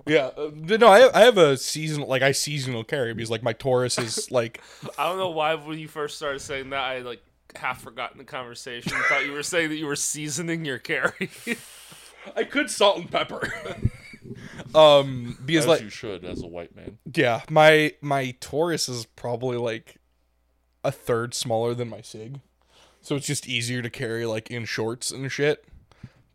Yeah, 0.05 0.31
uh, 0.37 0.51
no, 0.53 0.87
I 0.87 0.99
have, 0.99 1.15
I 1.15 1.21
have 1.21 1.37
a 1.37 1.55
seasonal 1.55 2.07
like 2.07 2.21
I 2.21 2.33
seasonal 2.33 2.83
carry 2.83 3.13
because 3.13 3.29
like 3.29 3.43
my 3.43 3.53
Taurus 3.53 3.97
is 3.97 4.29
like 4.31 4.61
I 4.97 5.07
don't 5.07 5.17
know 5.17 5.29
why 5.29 5.55
when 5.55 5.79
you 5.79 5.87
first 5.87 6.17
started 6.17 6.39
saying 6.39 6.69
that 6.71 6.81
I 6.81 6.99
like 6.99 7.21
half 7.55 7.81
forgotten 7.81 8.17
the 8.17 8.25
conversation. 8.25 8.91
Thought 9.09 9.25
you 9.25 9.31
were 9.31 9.43
saying 9.43 9.69
that 9.69 9.77
you 9.77 9.85
were 9.85 9.95
seasoning 9.95 10.65
your 10.65 10.79
carry. 10.79 11.29
I 12.35 12.43
could 12.43 12.69
salt 12.69 12.97
and 12.97 13.11
pepper. 13.11 13.51
Um, 14.75 15.37
because 15.45 15.65
As 15.65 15.67
like 15.69 15.81
you 15.81 15.89
should, 15.89 16.23
as 16.25 16.41
a 16.43 16.47
white 16.47 16.75
man. 16.75 16.97
yeah, 17.13 17.41
my 17.49 17.93
my 18.01 18.35
Taurus 18.39 18.87
is 18.89 19.05
probably 19.05 19.57
like 19.57 19.97
a 20.83 20.91
third 20.91 21.33
smaller 21.33 21.73
than 21.73 21.89
my 21.89 22.01
Sig, 22.01 22.39
so 23.01 23.15
it's 23.15 23.27
just 23.27 23.47
easier 23.47 23.81
to 23.81 23.89
carry 23.89 24.25
like 24.25 24.49
in 24.51 24.65
shorts 24.65 25.11
and 25.11 25.31
shit. 25.31 25.65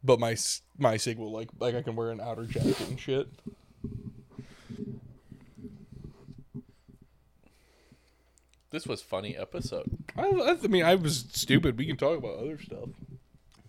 But 0.02 0.21
my 0.21 0.37
my 0.78 0.97
Sig 0.97 1.18
will 1.18 1.33
like 1.33 1.49
like 1.59 1.75
I 1.75 1.83
can 1.83 1.97
wear 1.97 2.11
an 2.11 2.21
outer 2.21 2.45
jacket 2.45 2.80
and 2.88 2.99
shit. 2.99 3.28
This 8.71 8.87
was 8.87 9.00
funny 9.00 9.37
episode. 9.37 9.99
I, 10.16 10.26
I 10.28 10.57
I 10.62 10.66
mean 10.66 10.85
I 10.85 10.95
was 10.95 11.25
stupid. 11.33 11.78
We 11.78 11.87
can 11.87 11.97
talk 11.97 12.18
about 12.18 12.38
other 12.38 12.59
stuff. 12.59 12.90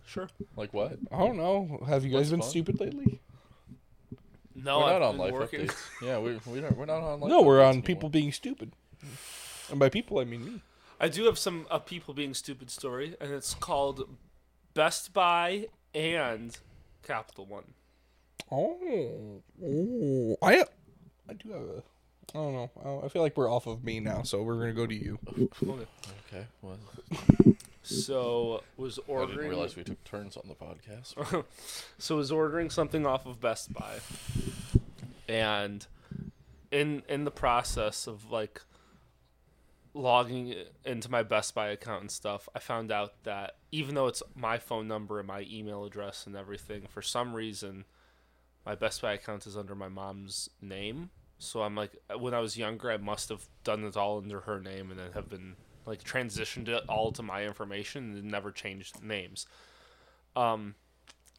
sure. 0.05 0.29
Like 0.57 0.73
what? 0.73 0.97
I 1.11 1.19
don't 1.19 1.37
know. 1.37 1.83
Have 1.87 2.03
you 2.03 2.09
guys 2.11 2.17
What's 2.19 2.29
been 2.31 2.41
fun? 2.41 2.49
stupid 2.49 2.79
lately? 2.79 3.21
No, 4.63 4.79
we're 4.79 4.85
I've 4.85 4.91
not 4.93 5.01
on 5.01 5.11
been 5.13 5.19
life 5.21 5.33
working. 5.33 5.59
updates. 5.67 5.75
Yeah, 6.01 6.19
we 6.19 6.39
we 6.45 6.61
don't, 6.61 6.75
we're 6.77 6.85
not 6.85 7.01
on 7.01 7.19
life. 7.19 7.29
no, 7.29 7.41
we're 7.41 7.61
on 7.61 7.67
anymore. 7.69 7.83
people 7.85 8.09
being 8.09 8.31
stupid. 8.31 8.71
And 9.69 9.79
by 9.79 9.89
people 9.89 10.19
I 10.19 10.23
mean 10.25 10.45
me. 10.45 10.61
I 10.99 11.07
do 11.07 11.23
have 11.25 11.37
some 11.39 11.65
a 11.71 11.79
people 11.79 12.13
being 12.13 12.33
stupid 12.33 12.69
story, 12.69 13.15
and 13.21 13.31
it's 13.31 13.53
called 13.53 14.03
Best 14.73 15.13
Buy 15.13 15.67
and 15.95 16.57
Capital 17.03 17.45
One. 17.45 17.73
Oh, 18.51 19.41
oh, 19.63 20.37
I, 20.41 20.63
I 21.29 21.33
do 21.33 21.51
have 21.51 21.61
a. 21.61 21.83
I 22.31 22.33
don't 22.33 22.53
know. 22.53 22.69
I- 23.01 23.05
I 23.05 23.09
feel 23.09 23.21
like 23.21 23.37
we're 23.37 23.51
off 23.51 23.65
of 23.67 23.83
me 23.83 23.99
now, 23.99 24.23
so 24.23 24.41
we're 24.43 24.59
gonna 24.59 24.73
go 24.73 24.85
to 24.87 24.93
you. 24.95 25.17
Okay. 25.29 25.87
Okay. 26.33 26.45
Well, 26.61 26.77
So 27.89 28.63
was 28.77 28.99
ordering. 29.07 29.29
I 29.29 29.33
didn't 29.33 29.49
realize 29.49 29.75
we 29.75 29.83
took 29.83 30.03
turns 30.03 30.37
on 30.37 30.47
the 30.47 30.55
podcast. 30.55 31.45
so 31.97 32.15
was 32.15 32.31
ordering 32.31 32.69
something 32.69 33.05
off 33.05 33.25
of 33.25 33.41
Best 33.41 33.73
Buy, 33.73 33.99
and 35.27 35.85
in 36.71 37.03
in 37.09 37.23
the 37.23 37.31
process 37.31 38.07
of 38.07 38.31
like 38.31 38.61
logging 39.93 40.53
into 40.85 41.09
my 41.09 41.23
Best 41.23 41.55
Buy 41.55 41.69
account 41.69 42.01
and 42.01 42.11
stuff, 42.11 42.47
I 42.55 42.59
found 42.59 42.91
out 42.91 43.23
that 43.23 43.55
even 43.71 43.95
though 43.95 44.07
it's 44.07 44.21
my 44.35 44.57
phone 44.57 44.87
number 44.87 45.19
and 45.19 45.27
my 45.27 45.45
email 45.49 45.83
address 45.83 46.27
and 46.27 46.35
everything, 46.35 46.87
for 46.87 47.01
some 47.01 47.33
reason, 47.33 47.85
my 48.65 48.75
Best 48.75 49.01
Buy 49.01 49.13
account 49.13 49.47
is 49.47 49.57
under 49.57 49.75
my 49.75 49.89
mom's 49.89 50.49
name. 50.61 51.09
So 51.39 51.63
I'm 51.63 51.75
like, 51.75 51.93
when 52.17 52.33
I 52.33 52.39
was 52.39 52.57
younger, 52.57 52.91
I 52.91 52.97
must 52.97 53.29
have 53.29 53.47
done 53.63 53.83
it 53.83 53.95
all 53.95 54.17
under 54.17 54.41
her 54.41 54.59
name 54.59 54.91
and 54.91 54.99
then 54.99 55.13
have 55.13 55.29
been 55.29 55.55
like 55.89 56.03
transitioned 56.03 56.69
it 56.69 56.83
all 56.87 57.11
to 57.11 57.23
my 57.23 57.43
information 57.43 58.15
and 58.15 58.23
never 58.25 58.51
changed 58.51 59.03
names. 59.03 59.45
Um, 60.35 60.75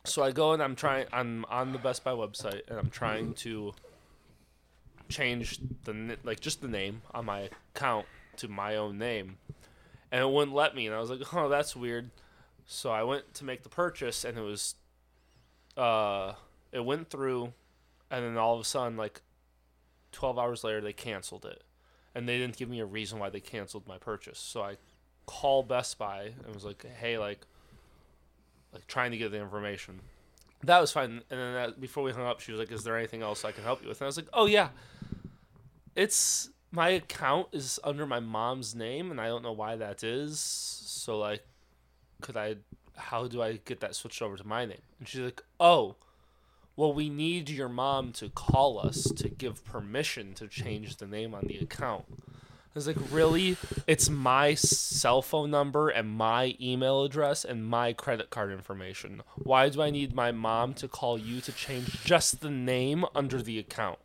so 0.05 0.23
I 0.23 0.33
go 0.33 0.53
and 0.53 0.63
I'm 0.63 0.77
trying. 0.77 1.07
I'm 1.13 1.45
on 1.47 1.73
the 1.73 1.79
Best 1.79 2.05
Buy 2.05 2.13
website 2.13 2.63
and 2.69 2.79
I'm 2.79 2.91
trying 2.91 3.35
to 3.35 3.73
change 5.09 5.59
the 5.85 6.17
like 6.25 6.41
just 6.41 6.61
the 6.61 6.69
name 6.69 7.03
on 7.13 7.25
my 7.25 7.51
account 7.75 8.07
to 8.37 8.49
my 8.49 8.77
own 8.77 8.99
name, 8.99 9.39
and 10.11 10.23
it 10.23 10.31
wouldn't 10.31 10.55
let 10.55 10.75
me. 10.75 10.87
And 10.87 10.95
I 10.95 11.01
was 11.01 11.11
like, 11.11 11.35
"Oh, 11.35 11.49
that's 11.49 11.77
weird." 11.77 12.11
So 12.67 12.91
I 12.91 13.03
went 13.03 13.35
to 13.35 13.45
make 13.45 13.63
the 13.63 13.69
purchase, 13.69 14.25
and 14.25 14.39
it 14.39 14.43
was, 14.43 14.77
uh, 15.77 16.35
it 16.71 16.85
went 16.85 17.11
through, 17.11 17.53
and 18.11 18.25
then 18.25 18.37
all 18.37 18.55
of 18.55 18.61
a 18.61 18.65
sudden, 18.65 18.97
like, 18.97 19.23
twelve 20.13 20.39
hours 20.39 20.63
later, 20.63 20.81
they 20.81 20.93
canceled 20.93 21.45
it, 21.45 21.65
and 22.15 22.29
they 22.29 22.39
didn't 22.39 22.57
give 22.57 22.69
me 22.69 22.81
a 22.81 22.87
reason 22.87 23.19
why 23.19 23.31
they 23.31 23.41
canceled 23.41 23.87
my 23.87 23.99
purchase. 23.99 24.39
So 24.39 24.63
I 24.63 24.77
called 25.27 25.69
Best 25.69 25.99
Buy 25.99 26.33
and 26.45 26.55
was 26.55 26.65
like, 26.65 26.85
"Hey, 26.85 27.19
like." 27.19 27.47
like 28.73 28.87
trying 28.87 29.11
to 29.11 29.17
get 29.17 29.31
the 29.31 29.41
information. 29.41 30.01
That 30.65 30.81
was 30.81 30.93
fine. 30.93 31.23
And 31.31 31.41
then 31.41 31.55
that, 31.55 31.81
before 31.81 32.03
we 32.03 32.13
hung 32.13 32.27
up, 32.27 32.41
she 32.41 32.53
was 32.53 32.59
like, 32.59 32.71
"Is 32.71 32.85
there 32.85 32.97
anything 32.97 33.23
else 33.23 33.45
I 33.45 33.53
can 33.53 33.65
help 33.65 33.83
you 33.83 33.89
with?" 33.89 34.01
And 34.01 34.07
I 34.07 34.09
was 34.09 34.17
like, 34.17 34.29
"Oh 34.33 34.47
yeah, 34.47 34.69
it's 35.97 36.51
my 36.71 36.91
account 36.91 37.49
is 37.53 37.81
under 37.83 38.07
my 38.07 38.21
mom's 38.21 38.75
name, 38.75 39.11
and 39.11 39.21
I 39.21 39.27
don't 39.27 39.43
know 39.43 39.53
why 39.53 39.77
that 39.77 40.05
is. 40.05 40.39
So 40.39 41.19
like, 41.19 41.45
could 42.21 42.37
I? 42.37 42.57
How 42.97 43.27
do 43.27 43.41
I 43.43 43.59
get 43.65 43.81
that 43.81 43.95
switched 43.95 44.21
over 44.23 44.37
to 44.37 44.47
my 44.47 44.67
name?" 44.67 44.83
And 44.99 45.09
she's 45.09 45.23
like, 45.23 45.43
"Oh." 45.59 45.97
Well, 46.77 46.93
we 46.93 47.09
need 47.09 47.51
your 47.51 47.69
mom 47.69 48.13
to 48.13 48.29
call 48.31 48.79
us 48.79 49.05
to 49.17 49.29
give 49.29 49.65
permission 49.65 50.35
to 50.35 50.49
change 50.49 50.97
the 50.97 51.07
name 51.07 51.35
on 51.35 51.45
the 51.47 51.59
account. 51.59 52.05
I 52.09 52.79
was 52.79 52.87
like, 52.87 52.97
really? 53.11 53.57
It's 53.89 54.09
my 54.09 54.55
cell 54.55 55.23
phone 55.23 55.51
number 55.51 55.89
and 55.89 56.09
my 56.09 56.57
email 56.61 57.03
address 57.03 57.45
and 57.45 57.67
my 57.67 57.93
credit 57.93 58.31
card 58.31 58.53
information. 58.53 59.23
Why 59.35 59.69
do 59.69 59.83
I 59.83 59.91
need 59.91 60.15
my 60.15 60.31
mom 60.31 60.75
to 60.75 60.87
call 60.87 61.19
you 61.19 61.41
to 61.41 61.53
change 61.53 62.05
just 62.05 62.41
the 62.41 62.51
name 62.51 63.05
under 63.13 63.43
the 63.43 63.59
account? 63.59 63.99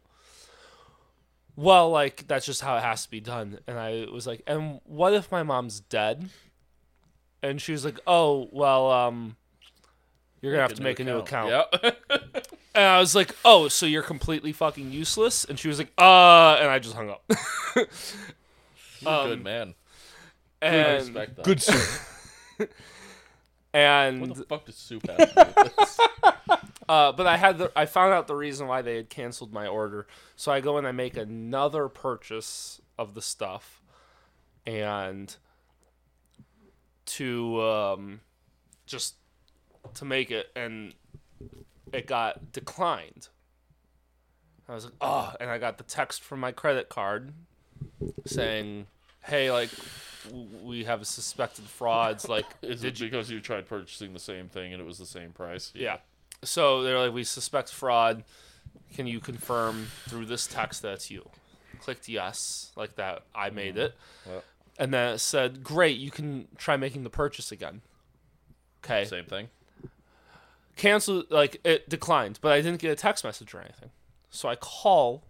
Well, 1.55 1.91
like, 1.91 2.27
that's 2.27 2.47
just 2.47 2.61
how 2.61 2.75
it 2.77 2.81
has 2.81 3.03
to 3.03 3.11
be 3.11 3.21
done. 3.21 3.59
And 3.67 3.77
I 3.77 4.07
was 4.11 4.25
like, 4.25 4.41
and 4.47 4.81
what 4.83 5.13
if 5.13 5.31
my 5.31 5.43
mom's 5.43 5.79
dead? 5.79 6.29
And 7.43 7.61
she 7.61 7.71
was 7.71 7.85
like, 7.85 7.99
oh, 8.07 8.49
well, 8.51 8.91
um, 8.91 9.37
you're 10.41 10.53
going 10.53 10.59
to 10.59 10.69
have 10.69 10.77
to 10.77 10.83
make 10.83 10.99
a 10.99 11.03
new 11.03 11.19
account. 11.19 11.49
Yeah. 11.51 11.91
And 12.75 12.83
I 12.83 12.99
was 12.99 13.15
like, 13.15 13.33
"Oh, 13.45 13.67
so 13.69 13.85
you're 13.85 14.03
completely 14.03 14.51
fucking 14.51 14.91
useless?" 14.91 15.45
And 15.45 15.57
she 15.57 15.67
was 15.69 15.77
like, 15.79 15.91
"Uh," 15.97 16.57
and 16.59 16.69
I 16.69 16.79
just 16.79 16.95
hung 16.95 17.09
up. 17.09 17.23
You're 17.75 17.87
a 19.05 19.09
Um, 19.09 19.29
good 19.29 19.43
man. 19.43 19.75
I 20.61 20.65
and 20.65 20.97
respect 21.05 21.35
that. 21.37 21.45
Good 21.45 21.61
soup. 21.61 22.69
And 23.73 24.21
What 24.21 24.35
the 24.35 24.43
fuck 24.45 24.65
does 24.65 24.75
soup 24.77 25.05
have 25.07 25.17
to 25.17 25.25
do 25.25 25.61
with 25.63 25.75
this? 25.75 25.99
uh, 26.89 27.11
but 27.11 27.27
I 27.27 27.35
had 27.35 27.57
the 27.57 27.71
I 27.75 27.85
found 27.85 28.13
out 28.13 28.25
the 28.27 28.35
reason 28.35 28.67
why 28.67 28.81
they 28.81 28.95
had 28.95 29.09
canceled 29.09 29.51
my 29.51 29.67
order. 29.67 30.07
So 30.37 30.49
I 30.49 30.61
go 30.61 30.77
and 30.77 30.87
I 30.87 30.93
make 30.93 31.17
another 31.17 31.89
purchase 31.89 32.79
of 32.97 33.15
the 33.15 33.21
stuff, 33.21 33.81
and 34.65 35.35
to 37.05 37.61
um, 37.61 38.21
just 38.85 39.15
to 39.95 40.05
make 40.05 40.31
it, 40.31 40.51
and 40.55 40.93
it 41.95 42.07
got 42.07 42.51
declined. 42.51 43.29
I 44.67 44.73
was 44.73 44.85
like, 44.85 44.93
oh, 45.01 45.33
and 45.39 45.49
I 45.49 45.57
got 45.57 45.77
the 45.77 45.83
text 45.83 46.23
from 46.23 46.39
my 46.39 46.51
credit 46.51 46.89
card 46.89 47.33
saying, 48.25 48.87
"Hey, 49.21 49.51
like, 49.51 49.69
we 50.63 50.85
have 50.85 51.05
suspected 51.05 51.65
frauds. 51.65 52.27
Like, 52.27 52.45
Is 52.61 52.83
it 52.83 52.97
because 52.99 53.29
you 53.29 53.39
tried 53.39 53.67
purchasing 53.67 54.13
the 54.13 54.19
same 54.19 54.49
thing 54.49 54.73
and 54.73 54.81
it 54.81 54.85
was 54.85 54.97
the 54.97 55.05
same 55.05 55.31
price? 55.31 55.71
Yeah. 55.75 55.97
So 56.43 56.83
they're 56.83 56.99
like, 56.99 57.13
we 57.13 57.23
suspect 57.23 57.71
fraud. 57.71 58.23
Can 58.93 59.07
you 59.07 59.19
confirm 59.19 59.87
through 60.07 60.25
this 60.25 60.47
text 60.47 60.81
that 60.81 60.93
it's 60.93 61.11
you? 61.11 61.29
Clicked 61.81 62.07
yes, 62.07 62.71
like 62.75 62.95
that. 62.95 63.23
I 63.33 63.49
made 63.49 63.75
mm-hmm. 63.75 63.79
it. 63.79 63.95
Well. 64.25 64.43
And 64.77 64.93
then 64.93 65.13
it 65.13 65.19
said, 65.19 65.63
great, 65.63 65.97
you 65.97 66.11
can 66.11 66.47
try 66.57 66.77
making 66.77 67.03
the 67.03 67.09
purchase 67.09 67.51
again. 67.51 67.81
Okay. 68.83 69.05
Same 69.05 69.25
thing. 69.25 69.49
Canceled 70.75 71.25
like 71.29 71.59
it 71.63 71.89
declined, 71.89 72.39
but 72.41 72.51
I 72.51 72.61
didn't 72.61 72.81
get 72.81 72.91
a 72.91 72.95
text 72.95 73.23
message 73.23 73.53
or 73.53 73.61
anything. 73.61 73.91
So 74.29 74.49
I 74.49 74.55
call 74.55 75.23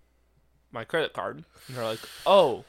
my 0.71 0.83
credit 0.83 1.13
card 1.13 1.45
and 1.67 1.77
they're 1.77 1.83
like, 1.83 1.99
"Oh, 2.25 2.65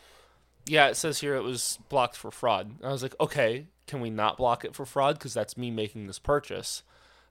yeah, 0.67 0.89
it 0.89 0.97
says 0.97 1.21
here 1.21 1.35
it 1.35 1.43
was 1.43 1.79
blocked 1.89 2.17
for 2.17 2.31
fraud." 2.31 2.67
And 2.79 2.87
I 2.87 2.93
was 2.93 3.03
like, 3.03 3.19
"Okay, 3.21 3.67
can 3.87 4.01
we 4.01 4.11
not 4.11 4.37
block 4.37 4.65
it 4.65 4.75
for 4.75 4.85
fraud 4.85 5.19
cuz 5.19 5.35
that's 5.35 5.57
me 5.57 5.71
making 5.71 6.07
this 6.07 6.19
purchase?" 6.19 6.83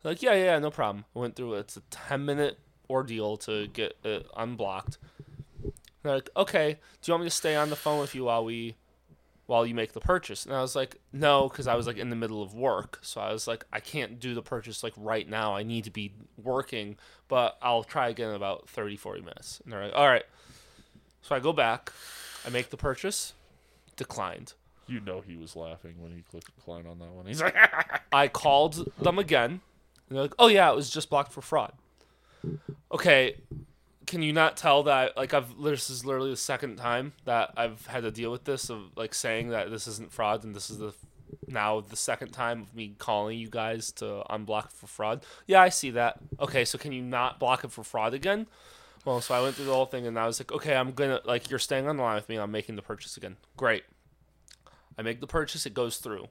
They're 0.01 0.11
like, 0.11 0.21
"Yeah, 0.21 0.33
yeah, 0.33 0.59
no 0.59 0.71
problem." 0.71 1.05
I 1.15 1.19
went 1.19 1.35
through 1.35 1.55
it. 1.55 1.59
It's 1.59 1.77
a 1.77 1.81
10-minute 1.91 2.59
ordeal 2.89 3.37
to 3.37 3.67
get 3.67 3.97
it 4.03 4.27
unblocked. 4.35 4.97
They're 6.03 6.15
like, 6.15 6.29
"Okay, 6.37 6.79
do 7.01 7.09
you 7.09 7.13
want 7.13 7.23
me 7.23 7.29
to 7.29 7.35
stay 7.35 7.55
on 7.55 7.69
the 7.69 7.75
phone 7.75 7.99
with 7.99 8.13
you 8.13 8.25
while 8.25 8.45
we 8.45 8.75
while 9.45 9.65
you 9.65 9.75
make 9.75 9.93
the 9.93 9.99
purchase. 9.99 10.45
And 10.45 10.55
I 10.55 10.61
was 10.61 10.75
like, 10.75 10.99
no, 11.13 11.47
because 11.47 11.67
I 11.67 11.75
was 11.75 11.87
like 11.87 11.97
in 11.97 12.09
the 12.09 12.15
middle 12.15 12.41
of 12.41 12.53
work. 12.53 12.99
So 13.01 13.21
I 13.21 13.31
was 13.31 13.47
like, 13.47 13.65
I 13.71 13.79
can't 13.79 14.19
do 14.19 14.33
the 14.33 14.41
purchase 14.41 14.83
like 14.83 14.93
right 14.97 15.27
now. 15.29 15.55
I 15.55 15.63
need 15.63 15.83
to 15.83 15.91
be 15.91 16.13
working, 16.41 16.97
but 17.27 17.57
I'll 17.61 17.83
try 17.83 18.09
again 18.09 18.29
in 18.29 18.35
about 18.35 18.67
30, 18.69 18.95
40 18.97 19.21
minutes. 19.21 19.61
And 19.63 19.71
they're 19.71 19.85
like, 19.85 19.95
all 19.95 20.07
right. 20.07 20.25
So 21.21 21.35
I 21.35 21.39
go 21.39 21.53
back, 21.53 21.91
I 22.45 22.49
make 22.49 22.69
the 22.69 22.77
purchase, 22.77 23.33
declined. 23.95 24.53
You 24.87 24.99
know 24.99 25.21
he 25.21 25.35
was 25.35 25.55
laughing 25.55 25.95
when 25.97 26.11
he 26.11 26.21
clicked 26.21 26.55
decline 26.55 26.85
on 26.85 26.99
that 26.99 27.11
one. 27.11 27.25
He's 27.25 27.41
like, 27.41 27.55
I 28.13 28.27
called 28.27 28.91
them 28.99 29.17
again, 29.17 29.51
and 29.51 29.61
they're 30.15 30.21
like, 30.21 30.35
"Oh 30.37 30.47
yeah, 30.47 30.71
it 30.71 30.75
was 30.75 30.91
just 30.91 31.09
blocked 31.09 31.31
for 31.31 31.41
fraud." 31.41 31.73
Okay, 32.91 33.37
can 34.15 34.21
you 34.21 34.31
not 34.31 34.55
tell 34.55 34.83
that 34.83 35.17
like 35.17 35.33
I've 35.33 35.61
this 35.61 35.89
is 35.89 36.05
literally 36.05 36.29
the 36.29 36.37
second 36.37 36.77
time 36.77 37.11
that 37.25 37.51
I've 37.57 37.85
had 37.87 38.03
to 38.03 38.11
deal 38.11 38.31
with 38.31 38.45
this 38.45 38.69
of 38.69 38.95
like 38.95 39.13
saying 39.13 39.49
that 39.49 39.69
this 39.69 39.89
isn't 39.89 40.13
fraud, 40.13 40.45
and 40.45 40.55
this 40.55 40.69
is 40.69 40.77
the 40.77 40.93
now 41.49 41.81
the 41.81 41.97
second 41.97 42.29
time 42.29 42.61
of 42.61 42.73
me 42.73 42.95
calling 42.97 43.37
you 43.37 43.49
guys 43.49 43.91
to 43.93 44.23
unblock 44.29 44.71
for 44.71 44.87
fraud. 44.87 45.25
Yeah, 45.47 45.61
I 45.61 45.67
see 45.67 45.89
that. 45.89 46.19
Okay, 46.39 46.63
so 46.63 46.77
can 46.77 46.93
you 46.93 47.01
not 47.01 47.41
block 47.41 47.65
it 47.65 47.73
for 47.73 47.83
fraud 47.83 48.13
again? 48.13 48.47
Well, 49.03 49.19
so 49.19 49.35
I 49.35 49.41
went 49.41 49.55
through 49.57 49.65
the 49.65 49.73
whole 49.73 49.85
thing, 49.85 50.07
and 50.07 50.17
I 50.17 50.27
was 50.27 50.39
like, 50.39 50.53
okay, 50.53 50.77
I'm 50.77 50.93
gonna 50.93 51.19
like 51.25 51.49
you're 51.49 51.59
staying 51.59 51.85
on 51.89 51.97
the 51.97 52.03
line 52.03 52.15
with 52.15 52.29
me. 52.29 52.37
I'm 52.37 52.51
making 52.51 52.77
the 52.77 52.81
purchase 52.81 53.17
again. 53.17 53.35
Great. 53.57 53.83
I 54.97 55.01
make 55.01 55.19
the 55.19 55.27
purchase. 55.27 55.65
It 55.65 55.73
goes 55.73 55.97
through. 55.97 56.29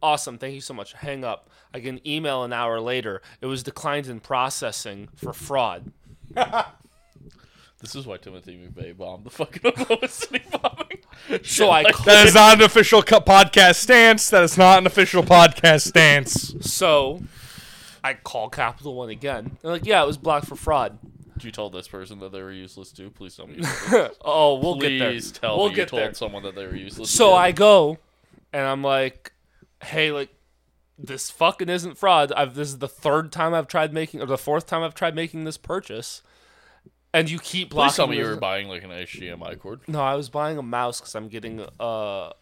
Awesome. 0.00 0.38
Thank 0.38 0.54
you 0.54 0.60
so 0.60 0.74
much. 0.74 0.92
Hang 0.92 1.24
up. 1.24 1.50
I 1.74 1.80
get 1.80 1.88
an 1.88 2.06
email 2.06 2.44
an 2.44 2.52
hour 2.52 2.78
later. 2.78 3.20
It 3.40 3.46
was 3.46 3.64
declined 3.64 4.06
in 4.06 4.20
processing 4.20 5.08
for 5.16 5.32
fraud. 5.32 5.90
this 7.80 7.94
is 7.94 8.06
why 8.06 8.16
Timothy 8.16 8.56
McVeigh 8.56 8.96
bombed 8.96 9.24
the 9.24 9.30
fucking 9.30 9.62
Oklahoma 9.64 10.08
City 10.08 10.44
bombing. 10.50 10.86
So 11.42 11.70
I 11.70 11.82
call, 11.90 12.04
That 12.06 12.26
is 12.26 12.34
not 12.34 12.58
an 12.58 12.62
official 12.62 13.02
co- 13.02 13.20
podcast 13.20 13.76
stance. 13.76 14.28
That 14.30 14.44
is 14.44 14.56
not 14.58 14.78
an 14.78 14.86
official 14.86 15.22
podcast 15.22 15.86
stance. 15.88 16.54
so 16.60 17.22
I 18.04 18.14
call 18.14 18.48
Capital 18.50 18.94
One 18.94 19.08
again. 19.08 19.56
They're 19.62 19.72
like, 19.72 19.86
yeah, 19.86 20.02
it 20.02 20.06
was 20.06 20.18
blocked 20.18 20.46
for 20.46 20.56
fraud. 20.56 20.98
Did 21.34 21.44
you 21.44 21.50
tell 21.50 21.68
this 21.70 21.88
person 21.88 22.20
that 22.20 22.32
they 22.32 22.42
were 22.42 22.52
useless 22.52 22.92
too? 22.92 23.10
Please 23.10 23.34
tell 23.34 23.46
me. 23.46 23.56
You 23.56 23.62
told 23.88 23.90
them. 23.92 24.10
oh, 24.24 24.54
we'll 24.60 24.76
get 24.76 24.98
there. 24.98 25.10
Please 25.10 25.32
tell 25.32 25.58
we'll 25.58 25.70
me 25.70 25.76
you 25.76 25.84
told 25.86 26.02
there. 26.02 26.14
someone 26.14 26.42
that 26.44 26.54
they 26.54 26.66
were 26.66 26.76
useless. 26.76 27.10
So 27.10 27.30
again. 27.32 27.42
I 27.42 27.52
go, 27.52 27.98
and 28.52 28.62
I'm 28.66 28.82
like, 28.84 29.32
hey, 29.82 30.12
like, 30.12 30.30
this 30.98 31.30
fucking 31.30 31.68
isn't 31.68 31.96
fraud. 31.98 32.30
I've 32.32 32.54
this 32.54 32.68
is 32.68 32.78
the 32.78 32.88
third 32.88 33.32
time 33.32 33.52
I've 33.54 33.68
tried 33.68 33.92
making, 33.92 34.20
or 34.22 34.26
the 34.26 34.38
fourth 34.38 34.66
time 34.66 34.82
I've 34.82 34.94
tried 34.94 35.14
making 35.14 35.44
this 35.44 35.56
purchase, 35.58 36.22
and 37.18 37.30
you 37.30 37.38
keep 37.38 37.70
blocking. 37.70 37.88
Please 37.88 37.96
tell 37.96 38.06
me 38.06 38.18
you 38.18 38.24
were 38.24 38.36
buying 38.36 38.68
like 38.68 38.82
an 38.84 38.90
HDMI 38.90 39.58
cord. 39.58 39.80
No, 39.88 40.00
I 40.00 40.14
was 40.14 40.28
buying 40.28 40.58
a 40.58 40.62
mouse 40.62 41.00
because 41.00 41.14
I'm 41.14 41.28
getting 41.28 41.64
a 41.80 42.32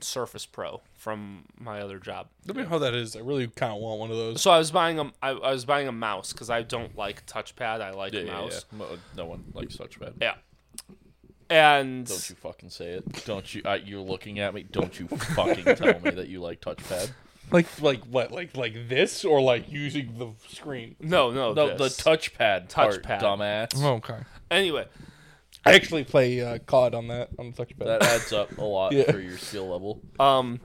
Surface 0.00 0.46
Pro 0.46 0.80
from 0.94 1.44
my 1.58 1.80
other 1.80 1.98
job. 1.98 2.28
Let 2.46 2.56
me 2.56 2.62
know 2.62 2.68
how 2.68 2.78
that 2.78 2.94
is. 2.94 3.14
I 3.16 3.20
really 3.20 3.46
kind 3.48 3.72
of 3.72 3.80
want 3.80 4.00
one 4.00 4.10
of 4.10 4.16
those. 4.16 4.40
So 4.42 4.50
I 4.50 4.58
was 4.58 4.70
buying 4.70 4.98
a 4.98 5.12
I, 5.22 5.30
I 5.30 5.50
was 5.52 5.64
buying 5.64 5.88
a 5.88 5.92
mouse 5.92 6.32
because 6.32 6.50
I 6.50 6.62
don't 6.62 6.96
like 6.96 7.26
touchpad. 7.26 7.80
I 7.80 7.90
like 7.90 8.12
Yeah, 8.12 8.20
yeah, 8.20 8.32
mouse. 8.32 8.64
yeah. 8.72 8.78
Mo- 8.78 8.98
No 9.16 9.26
one 9.26 9.44
likes 9.54 9.76
touchpad. 9.76 10.14
Yeah. 10.20 10.34
And 11.48 12.06
Don't 12.06 12.28
you 12.28 12.34
fucking 12.36 12.70
say 12.70 12.86
it. 12.94 13.24
Don't 13.24 13.54
you? 13.54 13.62
Uh, 13.64 13.78
you're 13.84 14.00
looking 14.00 14.40
at 14.40 14.52
me. 14.52 14.64
Don't 14.64 14.98
you 14.98 15.06
fucking 15.06 15.76
tell 15.76 16.00
me 16.00 16.10
that 16.10 16.26
you 16.28 16.40
like 16.40 16.60
touchpad. 16.60 17.10
Like, 17.50 17.80
like 17.80 18.04
what? 18.04 18.32
Like, 18.32 18.56
like 18.56 18.88
this, 18.88 19.24
or 19.24 19.40
like 19.40 19.70
using 19.70 20.18
the 20.18 20.32
screen? 20.48 20.96
no, 21.00 21.30
no, 21.30 21.52
No, 21.52 21.76
this. 21.76 21.96
the 21.96 22.02
touchpad. 22.10 22.72
Part, 22.72 23.02
Touchpad. 23.02 23.20
dumbass. 23.20 23.82
Okay. 23.82 24.18
Anyway, 24.50 24.86
I 25.64 25.74
actually 25.74 26.04
play 26.04 26.40
uh, 26.40 26.58
COD 26.66 26.94
on 26.94 27.08
that 27.08 27.30
on 27.38 27.52
the 27.52 27.64
touchpad. 27.64 27.86
That 27.86 28.02
adds 28.02 28.32
up 28.32 28.56
a 28.58 28.64
lot 28.64 28.92
Yeah. 28.94 29.10
for 29.10 29.20
your 29.20 29.38
skill 29.38 29.68
level. 29.68 30.00
um, 30.20 30.60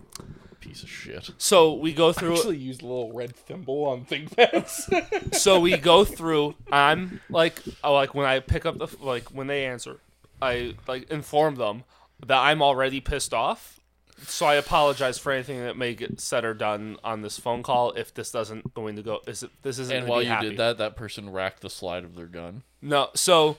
Piece 0.60 0.84
of 0.84 0.90
shit. 0.90 1.28
so 1.40 1.74
we 1.74 1.92
go 1.92 2.10
I 2.10 2.14
through. 2.14 2.36
actually 2.36 2.58
used 2.58 2.84
a 2.84 2.86
little 2.86 3.12
red 3.14 3.36
thimble 3.36 3.84
on 3.86 4.06
ThinkPads. 4.06 5.34
so 5.36 5.60
we 5.60 5.76
go 5.78 6.06
through. 6.06 6.54
I'm 6.72 7.20
like, 7.30 7.60
oh, 7.84 7.94
like 7.94 8.14
when 8.14 8.28
I 8.28 8.40
pick 8.42 8.66
up 8.68 8.78
the 8.78 8.88
like 9.02 9.30
when 9.30 9.48
they 9.48 9.66
answer, 9.66 10.00
I 10.40 10.76
like 10.88 11.10
inform 11.10 11.56
them 11.56 11.84
that 12.28 12.38
I'm 12.40 12.62
already 12.62 13.02
pissed 13.02 13.34
off. 13.34 13.80
So 14.24 14.46
I 14.46 14.56
apologize 14.56 15.18
for 15.18 15.32
anything 15.32 15.60
that 15.64 15.78
may 15.78 15.96
get 15.96 16.20
said 16.20 16.46
or 16.46 16.54
done 16.54 16.98
on 17.04 17.22
this 17.22 17.40
phone 17.40 17.64
call 17.64 17.92
if 17.92 18.14
this 18.14 18.32
doesn't 18.32 18.74
going 18.74 18.96
to 18.96 19.02
go. 19.02 19.22
Is 19.28 19.44
it, 19.44 19.52
this 19.62 19.80
isn't. 19.80 19.96
And 19.96 20.08
while 20.08 20.22
you 20.22 20.30
happy. 20.30 20.50
did 20.50 20.58
that, 20.58 20.78
that 20.78 20.96
person 20.96 21.32
racked 21.32 21.62
the 21.62 21.70
slide 21.70 22.04
of 22.04 22.16
their 22.16 22.28
gun. 22.28 22.64
No, 22.82 23.10
so 23.16 23.58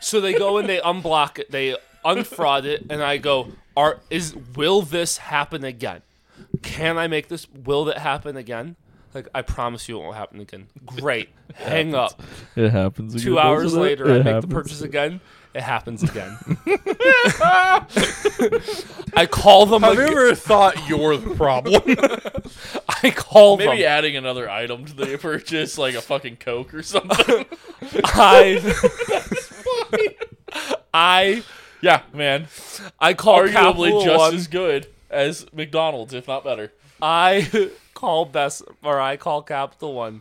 so 0.00 0.20
they 0.20 0.34
go 0.34 0.58
and 0.58 0.68
they 0.68 0.78
unblock 0.78 1.38
it, 1.38 1.50
they 1.50 1.76
unfraud 2.04 2.64
it, 2.64 2.86
and 2.90 3.02
I 3.02 3.16
go, 3.18 3.48
"Are 3.76 4.00
is 4.10 4.34
will 4.34 4.82
this 4.82 5.18
happen 5.18 5.64
again? 5.64 6.02
Can 6.62 6.98
I 6.98 7.06
make 7.06 7.28
this? 7.28 7.46
Will 7.50 7.84
that 7.86 7.98
happen 7.98 8.36
again?" 8.36 8.76
Like 9.14 9.28
I 9.34 9.42
promise 9.42 9.88
you, 9.88 9.98
it 9.98 10.02
won't 10.02 10.16
happen 10.16 10.40
again. 10.40 10.68
Great. 10.84 11.30
Hang 11.54 11.94
up. 11.94 12.22
It 12.56 12.70
happens. 12.70 13.22
Two 13.22 13.38
hours 13.38 13.74
later, 13.74 14.12
I 14.12 14.22
make 14.22 14.42
the 14.42 14.48
purchase 14.48 14.82
again. 14.82 15.20
It 15.54 15.62
happens 15.62 16.02
again. 16.02 16.36
I 19.16 19.26
call 19.30 19.66
them. 19.66 19.82
Have 19.82 19.94
you 19.94 20.02
ever 20.02 20.34
thought 20.34 20.88
you're 20.88 21.16
the 21.16 21.34
problem? 21.34 21.82
I 23.02 23.10
call 23.10 23.56
Maybe 23.56 23.66
them. 23.66 23.74
Maybe 23.76 23.86
adding 23.86 24.16
another 24.16 24.48
item 24.50 24.84
to 24.84 24.94
the 24.94 25.18
purchase, 25.20 25.78
like 25.78 25.94
a 25.94 26.02
fucking 26.02 26.36
Coke 26.36 26.74
or 26.74 26.82
something. 26.82 27.46
I. 28.04 28.60
I 30.92 31.42
yeah, 31.80 32.02
man. 32.12 32.48
I 33.00 33.14
call 33.14 33.40
Arguably 33.40 33.52
Capital 33.52 34.04
just 34.04 34.18
One. 34.18 34.34
as 34.34 34.48
good 34.48 34.86
as 35.10 35.46
McDonald's, 35.52 36.12
if 36.12 36.28
not 36.28 36.44
better. 36.44 36.72
I 37.00 37.70
call 37.94 38.26
Best 38.26 38.62
or 38.82 39.00
I 39.00 39.16
call 39.16 39.42
Capital 39.42 39.94
One. 39.94 40.20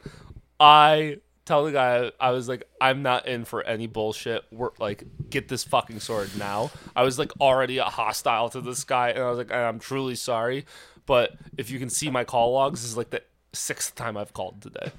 I 0.59 1.17
tell 1.47 1.63
the 1.63 1.71
guy 1.71 2.11
I 2.19 2.31
was 2.31 2.47
like, 2.47 2.67
I'm 2.79 3.01
not 3.01 3.27
in 3.27 3.45
for 3.45 3.63
any 3.63 3.87
bullshit. 3.87 4.43
We're 4.51 4.69
like, 4.79 5.03
get 5.29 5.47
this 5.47 5.63
fucking 5.63 6.01
sword 6.01 6.29
now. 6.37 6.71
I 6.95 7.03
was 7.03 7.17
like 7.17 7.31
already 7.39 7.77
hostile 7.77 8.49
to 8.49 8.61
this 8.61 8.83
guy, 8.83 9.09
and 9.09 9.19
I 9.19 9.29
was 9.29 9.37
like, 9.37 9.51
I'm 9.51 9.79
truly 9.79 10.15
sorry, 10.15 10.65
but 11.05 11.35
if 11.57 11.71
you 11.71 11.79
can 11.79 11.89
see 11.89 12.11
my 12.11 12.23
call 12.23 12.51
logs, 12.51 12.81
this 12.81 12.91
is 12.91 12.97
like 12.97 13.09
the 13.09 13.23
sixth 13.53 13.95
time 13.95 14.17
I've 14.17 14.33
called 14.33 14.61
today. 14.61 14.91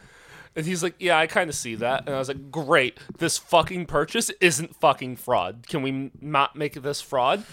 And 0.56 0.66
he's 0.66 0.82
like, 0.82 0.94
Yeah, 0.98 1.18
I 1.18 1.28
kind 1.28 1.48
of 1.48 1.54
see 1.54 1.76
that. 1.76 2.04
And 2.06 2.14
I 2.16 2.18
was 2.18 2.28
like, 2.28 2.50
Great. 2.50 2.98
This 3.18 3.38
fucking 3.38 3.86
purchase 3.86 4.30
isn't 4.40 4.74
fucking 4.74 5.16
fraud. 5.16 5.66
Can 5.68 5.82
we 5.82 6.10
not 6.20 6.56
make 6.56 6.82
this 6.82 7.00
fraud? 7.00 7.44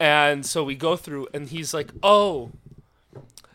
And 0.00 0.44
so 0.44 0.64
we 0.64 0.74
go 0.74 0.96
through, 0.96 1.28
and 1.32 1.48
he's 1.48 1.72
like, 1.72 1.92
Oh, 2.02 2.50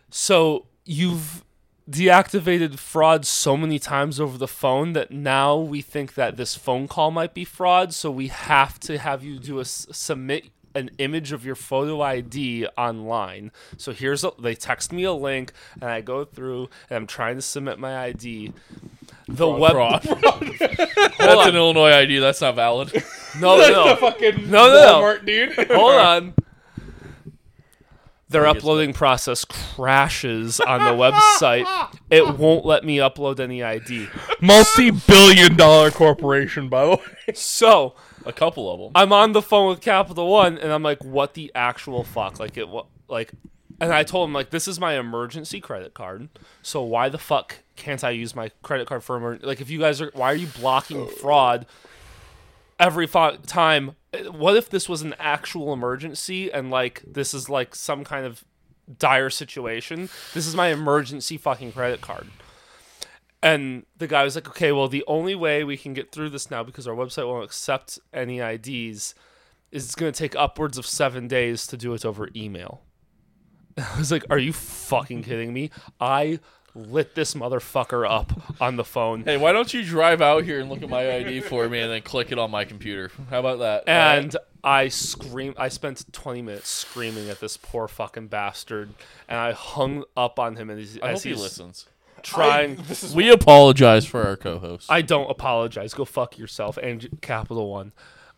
so 0.09 0.67
you've 0.85 1.43
deactivated 1.89 2.79
fraud 2.79 3.25
so 3.25 3.55
many 3.55 3.77
times 3.79 4.19
over 4.19 4.37
the 4.37 4.47
phone 4.47 4.93
that 4.93 5.11
now 5.11 5.55
we 5.57 5.81
think 5.81 6.15
that 6.15 6.35
this 6.37 6.55
phone 6.55 6.87
call 6.87 7.11
might 7.11 7.33
be 7.33 7.45
fraud. 7.45 7.93
So 7.93 8.09
we 8.11 8.27
have 8.27 8.79
to 8.81 8.97
have 8.97 9.23
you 9.23 9.37
do 9.39 9.57
a 9.59 9.61
s- 9.61 9.87
submit 9.91 10.45
an 10.73 10.89
image 10.97 11.31
of 11.31 11.45
your 11.45 11.55
photo 11.55 12.01
ID 12.01 12.67
online. 12.77 13.51
So 13.77 13.93
here's 13.93 14.23
a, 14.25 14.31
they 14.37 14.55
text 14.55 14.91
me 14.91 15.03
a 15.03 15.13
link 15.13 15.53
and 15.79 15.89
I 15.89 16.01
go 16.01 16.25
through 16.25 16.69
and 16.89 16.97
I'm 16.97 17.07
trying 17.07 17.35
to 17.37 17.41
submit 17.41 17.79
my 17.79 17.97
ID. 18.05 18.51
The 19.27 19.47
web 19.47 19.71
Fraud. 19.71 20.03
Hold 20.05 20.19
That's 20.19 21.41
on. 21.41 21.49
an 21.49 21.55
Illinois 21.55 21.91
ID. 21.93 22.19
That's 22.19 22.41
not 22.41 22.55
valid. 22.55 22.91
no 23.39 23.57
the 23.57 23.69
no 23.71 23.95
fucking 23.95 24.49
No, 24.51 24.67
no, 24.67 24.73
no. 24.73 25.01
Walmart 25.01 25.25
dude. 25.25 25.53
hold 25.71 25.95
on. 25.95 26.33
Their 28.29 28.41
Sorry, 28.41 28.51
it's 28.51 28.59
uploading 28.59 28.93
process 28.93 29.45
crashes 29.45 30.59
on 30.59 30.79
the 30.79 31.03
website. 31.39 31.65
It 32.09 32.37
won't 32.39 32.65
let 32.65 32.83
me 32.83 32.97
upload 32.97 33.39
any 33.39 33.61
ID. 33.63 34.07
Multi-billion 34.41 35.55
dollar 35.55 35.91
corporation, 35.91 36.67
by 36.69 36.85
the 36.85 36.89
way. 36.91 37.33
So 37.35 37.93
A 38.25 38.33
couple 38.33 38.71
of 38.73 38.79
them. 38.79 38.91
I'm 38.95 39.13
on 39.13 39.33
the 39.33 39.41
phone 39.41 39.69
with 39.69 39.81
Capital 39.81 40.27
One, 40.27 40.57
and 40.57 40.71
I'm 40.71 40.81
like, 40.83 41.03
"What 41.03 41.35
the 41.35 41.51
actual 41.53 42.03
fuck?" 42.03 42.39
Like 42.39 42.57
it, 42.57 42.67
what, 42.67 42.87
like, 43.07 43.31
and 43.79 43.93
I 43.93 44.01
told 44.03 44.27
him 44.29 44.33
like, 44.33 44.49
"This 44.49 44.67
is 44.67 44.79
my 44.79 44.97
emergency 44.97 45.61
credit 45.61 45.93
card, 45.93 46.29
so 46.63 46.81
why 46.81 47.09
the 47.09 47.19
fuck 47.19 47.57
can't 47.75 48.03
I 48.03 48.09
use 48.11 48.35
my 48.35 48.49
credit 48.63 48.87
card 48.87 49.03
for 49.03 49.17
emer- 49.17 49.39
like 49.43 49.61
if 49.61 49.69
you 49.69 49.77
guys 49.79 50.01
are 50.01 50.09
why 50.15 50.31
are 50.31 50.35
you 50.35 50.47
blocking 50.47 51.07
fraud 51.07 51.65
every 52.79 53.05
fu- 53.05 53.37
time? 53.45 53.95
What 54.23 54.55
if 54.55 54.69
this 54.69 54.89
was 54.89 55.01
an 55.01 55.15
actual 55.19 55.73
emergency 55.73 56.51
and 56.51 56.69
like 56.69 57.03
this 57.05 57.33
is 57.33 57.49
like 57.49 57.75
some 57.75 58.03
kind 58.03 58.25
of 58.25 58.43
dire 58.97 59.29
situation? 59.29 60.09
This 60.33 60.47
is 60.47 60.55
my 60.55 60.67
emergency 60.67 61.37
fucking 61.37 61.73
credit 61.73 62.01
card." 62.01 62.27
And 63.45 63.85
the 63.95 64.07
guy 64.07 64.23
was 64.23 64.33
like, 64.33 64.47
okay, 64.47 64.71
well, 64.71 64.87
the 64.87 65.03
only 65.05 65.35
way 65.35 65.63
we 65.63 65.77
can 65.77 65.93
get 65.93 66.11
through 66.11 66.31
this 66.31 66.49
now 66.49 66.63
because 66.63 66.87
our 66.87 66.95
website 66.95 67.27
won't 67.27 67.43
accept 67.43 67.99
any 68.11 68.39
IDs 68.39 69.13
is 69.71 69.85
it's 69.85 69.93
going 69.93 70.11
to 70.11 70.17
take 70.17 70.35
upwards 70.35 70.79
of 70.79 70.85
seven 70.87 71.27
days 71.27 71.67
to 71.67 71.77
do 71.77 71.93
it 71.93 72.05
over 72.05 72.29
email. 72.35 72.81
I 73.77 73.99
was 73.99 74.11
like, 74.11 74.25
are 74.31 74.39
you 74.39 74.51
fucking 74.51 75.21
kidding 75.21 75.53
me? 75.53 75.69
I 75.99 76.39
lit 76.75 77.15
this 77.15 77.33
motherfucker 77.33 78.09
up 78.09 78.61
on 78.61 78.75
the 78.75 78.83
phone. 78.83 79.23
Hey, 79.23 79.37
why 79.37 79.51
don't 79.53 79.73
you 79.73 79.83
drive 79.83 80.21
out 80.21 80.43
here 80.43 80.59
and 80.59 80.69
look 80.69 80.83
at 80.83 80.89
my 80.89 81.15
ID 81.15 81.39
for 81.41 81.67
me 81.69 81.79
and 81.79 81.91
then 81.91 82.01
click 82.01 82.31
it 82.31 82.37
on 82.37 82.51
my 82.51 82.65
computer? 82.65 83.11
How 83.29 83.39
about 83.39 83.59
that? 83.59 83.83
And 83.87 84.35
I 84.63 84.89
scream. 84.89 85.53
I 85.57 85.69
spent 85.69 86.11
20 86.11 86.41
minutes 86.41 86.69
screaming 86.69 87.29
at 87.29 87.39
this 87.39 87.55
poor 87.55 87.87
fucking 87.87 88.27
bastard, 88.27 88.89
and 89.27 89.39
I 89.39 89.53
hung 89.53 90.03
up 90.17 90.39
on 90.39 90.55
him. 90.57 90.69
And 90.69 90.79
he's, 90.79 90.99
I 90.99 91.07
hope 91.07 91.15
as 91.15 91.23
he 91.23 91.29
he's 91.29 91.41
listens. 91.41 91.85
trying, 92.23 92.75
this 92.87 93.03
is 93.03 93.15
We 93.15 93.31
apologize 93.31 94.05
for 94.05 94.23
our 94.23 94.35
co-host, 94.35 94.91
I 94.91 95.01
don't 95.01 95.29
apologize. 95.29 95.93
Go 95.93 96.03
fuck 96.03 96.37
yourself, 96.37 96.77
and 96.77 97.21
Capital 97.21 97.69
One. 97.69 97.93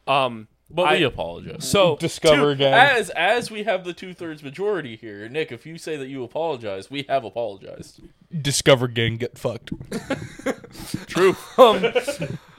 Um, 0.05 0.47
but 0.69 0.91
we 0.91 1.03
apologize. 1.03 1.67
so 1.67 1.95
discover 1.99 2.51
again. 2.51 2.73
As 2.73 3.09
as 3.11 3.49
we 3.49 3.63
have 3.63 3.85
the 3.85 3.93
two 3.93 4.13
thirds 4.13 4.43
majority 4.43 4.97
here, 4.97 5.27
Nick. 5.29 5.51
If 5.51 5.65
you 5.65 5.77
say 5.77 5.95
that 5.95 6.09
you 6.09 6.23
apologize, 6.23 6.91
we 6.91 7.05
have 7.07 7.23
apologized. 7.23 8.01
Discover 8.31 8.87
gang 8.87 9.17
get 9.17 9.37
fucked. 9.37 9.71
True. 11.07 11.35
um, 11.57 11.85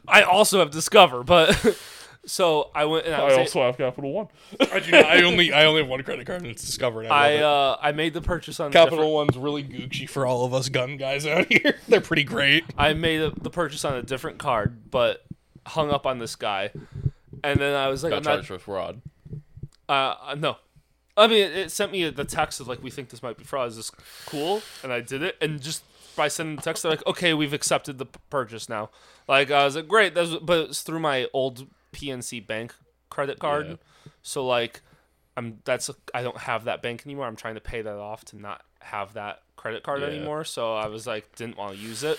I 0.07 0.23
also 0.23 0.59
have 0.61 0.71
Discover, 0.71 1.23
but 1.23 1.77
so 2.27 2.71
I 2.75 2.85
went 2.87 3.07
and 3.07 3.15
I, 3.15 3.39
was 3.39 3.55
a- 3.55 3.59
have 3.61 3.77
Capital 3.77 4.13
One. 4.13 4.29
I 4.73 4.81
do 4.81 4.91
not. 4.91 5.05
I 5.05 5.23
only 5.23 5.53
I 5.53 5.65
only 5.67 5.83
have 5.83 5.89
one 5.91 6.03
credit 6.03 6.27
card 6.27 6.43
and 6.43 6.51
it's 6.51 6.65
Discover. 6.65 7.03
And 7.03 7.13
I, 7.13 7.17
I 7.17 7.41
love 7.41 7.41
it. 7.41 7.43
uh, 7.43 7.77
I 7.83 7.93
made 7.93 8.15
the 8.15 8.23
purchase 8.23 8.59
on 8.61 8.71
a 8.71 8.73
Capital 8.73 9.13
One's 9.13 9.37
really 9.37 9.63
Gucci 9.63 10.09
for 10.09 10.27
all 10.27 10.45
of 10.45 10.55
us 10.55 10.69
gun 10.69 10.97
guys 10.97 11.27
out 11.27 11.47
here. 11.53 11.77
They're 11.89 12.01
pretty 12.01 12.25
great. 12.25 12.65
I 12.77 12.95
made 12.95 13.21
a, 13.21 13.31
the 13.31 13.51
purchase 13.51 13.85
on 13.85 13.95
a 13.95 14.03
different 14.03 14.39
card, 14.39 14.91
but 14.91 15.25
hung 15.67 15.91
up 15.91 16.07
on 16.07 16.19
this 16.19 16.37
guy, 16.37 16.71
and 17.45 17.61
then 17.61 17.75
I 17.75 17.89
was 17.89 18.03
like, 18.03 18.11
Got 18.11 18.19
I'm 18.19 18.23
not, 18.25 18.35
charged 18.37 18.51
with 18.51 18.63
fraud. 18.63 19.03
Uh, 19.89 20.15
uh, 20.23 20.35
no. 20.39 20.57
I 21.19 21.27
mean, 21.27 21.43
it, 21.43 21.71
sent 21.71 21.93
me 21.93 22.09
the 22.11 22.25
text 22.25 22.61
of 22.61 22.69
like, 22.69 22.83
we 22.83 22.91
think 22.91 23.09
this 23.11 23.23
might 23.23 23.37
be 23.37 23.45
fraud. 23.45 23.69
Is 23.69 23.77
this 23.77 23.91
cool? 24.27 24.63
And 24.83 24.93
I 24.93 25.01
did 25.01 25.23
it, 25.23 25.37
and 25.41 25.61
just 25.61 25.83
by 26.17 26.29
sending 26.29 26.57
the 26.57 26.63
text, 26.63 26.83
they're 26.83 26.91
like, 26.91 27.07
okay, 27.07 27.35
we've 27.35 27.53
accepted 27.53 27.99
the 27.99 28.07
purchase 28.31 28.69
now. 28.69 28.91
Like, 29.29 29.51
I 29.51 29.65
was 29.65 29.77
like, 29.77 29.87
great. 29.89 30.15
That's, 30.15 30.35
but 30.37 30.71
it's 30.71 30.83
through 30.83 31.01
my 31.01 31.29
old 31.33 31.67
PNC 31.93 32.47
bank 32.47 32.75
credit 33.11 33.39
card. 33.39 33.67
Yeah. 33.69 33.75
So 34.23 34.47
like, 34.47 34.81
I'm 35.37 35.59
that's 35.65 35.91
I 36.13 36.23
don't 36.23 36.39
have 36.39 36.65
that 36.65 36.83
bank 36.83 37.03
anymore. 37.07 37.27
I'm 37.27 37.37
trying 37.37 37.55
to 37.55 37.61
pay 37.61 37.83
that 37.83 37.95
off 37.97 38.25
to 38.27 38.37
not 38.41 38.63
have 38.81 39.15
that 39.15 39.43
credit 39.57 39.83
card 39.83 40.01
Yeah. 40.01 40.09
anymore. 40.09 40.45
So 40.45 40.75
I 40.75 40.89
was 40.89 41.07
like, 41.07 41.35
didn't 41.37 41.57
want 41.57 41.75
to 41.75 41.79
use 41.79 42.03
it, 42.03 42.19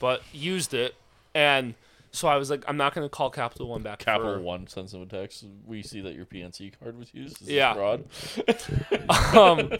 but 0.00 0.22
used 0.32 0.74
it, 0.74 0.94
and 1.34 1.74
so 2.12 2.28
I 2.28 2.36
was 2.36 2.50
like, 2.50 2.64
I'm 2.66 2.76
not 2.76 2.94
gonna 2.94 3.08
call 3.08 3.30
Capital 3.30 3.68
One 3.68 3.82
back. 3.82 3.98
Capital 3.98 4.34
for, 4.34 4.40
One 4.40 4.66
sends 4.66 4.92
them 4.92 5.02
a 5.02 5.06
text. 5.06 5.44
We 5.66 5.82
see 5.82 6.00
that 6.02 6.14
your 6.14 6.26
PNC 6.26 6.72
card 6.78 6.98
was 6.98 7.12
used. 7.14 7.42
Is 7.42 7.48
Yeah. 7.48 7.74
fraud. 7.74 8.04
um, 9.36 9.72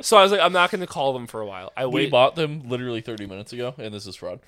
so 0.00 0.16
I 0.16 0.22
was 0.22 0.32
like, 0.32 0.40
I'm 0.40 0.52
not 0.52 0.70
going 0.70 0.80
to 0.80 0.86
call 0.86 1.12
them 1.12 1.26
for 1.26 1.40
a 1.40 1.46
while. 1.46 1.72
I 1.76 1.86
We 1.86 2.08
bought 2.08 2.34
them 2.36 2.68
literally 2.68 3.00
30 3.00 3.26
minutes 3.26 3.52
ago, 3.52 3.74
and 3.78 3.92
this 3.92 4.06
is 4.06 4.16
fraud. 4.16 4.40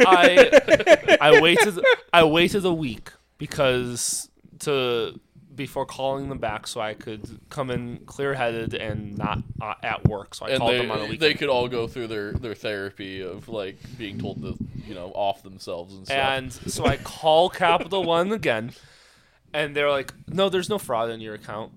I 0.00 1.16
I 1.20 1.40
waited. 1.40 1.78
I 2.12 2.24
waited 2.24 2.64
a 2.64 2.72
week 2.72 3.10
because 3.38 4.28
to 4.60 5.18
before 5.54 5.86
calling 5.86 6.28
them 6.28 6.38
back, 6.38 6.66
so 6.66 6.80
I 6.80 6.94
could 6.94 7.40
come 7.50 7.70
in 7.70 7.98
clear 8.06 8.34
headed 8.34 8.74
and 8.74 9.16
not 9.18 9.42
uh, 9.60 9.74
at 9.82 10.08
work. 10.08 10.34
So 10.34 10.46
I 10.46 10.50
and 10.50 10.58
called 10.58 10.72
they, 10.72 10.78
them 10.78 10.90
on 10.90 10.98
a 10.98 11.02
weekend. 11.02 11.20
they 11.20 11.34
could 11.34 11.48
all 11.48 11.68
go 11.68 11.86
through 11.86 12.08
their, 12.08 12.32
their 12.32 12.54
therapy 12.54 13.20
of 13.22 13.48
like 13.48 13.76
being 13.98 14.18
told 14.18 14.42
to 14.42 14.56
you 14.86 14.94
know 14.94 15.12
off 15.14 15.42
themselves 15.42 15.94
and 15.94 16.06
stuff. 16.06 16.16
And 16.16 16.52
so 16.52 16.86
I 16.86 16.96
call 16.96 17.50
Capital 17.50 18.04
One 18.04 18.32
again, 18.32 18.72
and 19.52 19.76
they're 19.76 19.90
like, 19.90 20.12
"No, 20.28 20.48
there's 20.48 20.68
no 20.68 20.78
fraud 20.78 21.10
in 21.10 21.20
your 21.20 21.34
account." 21.34 21.72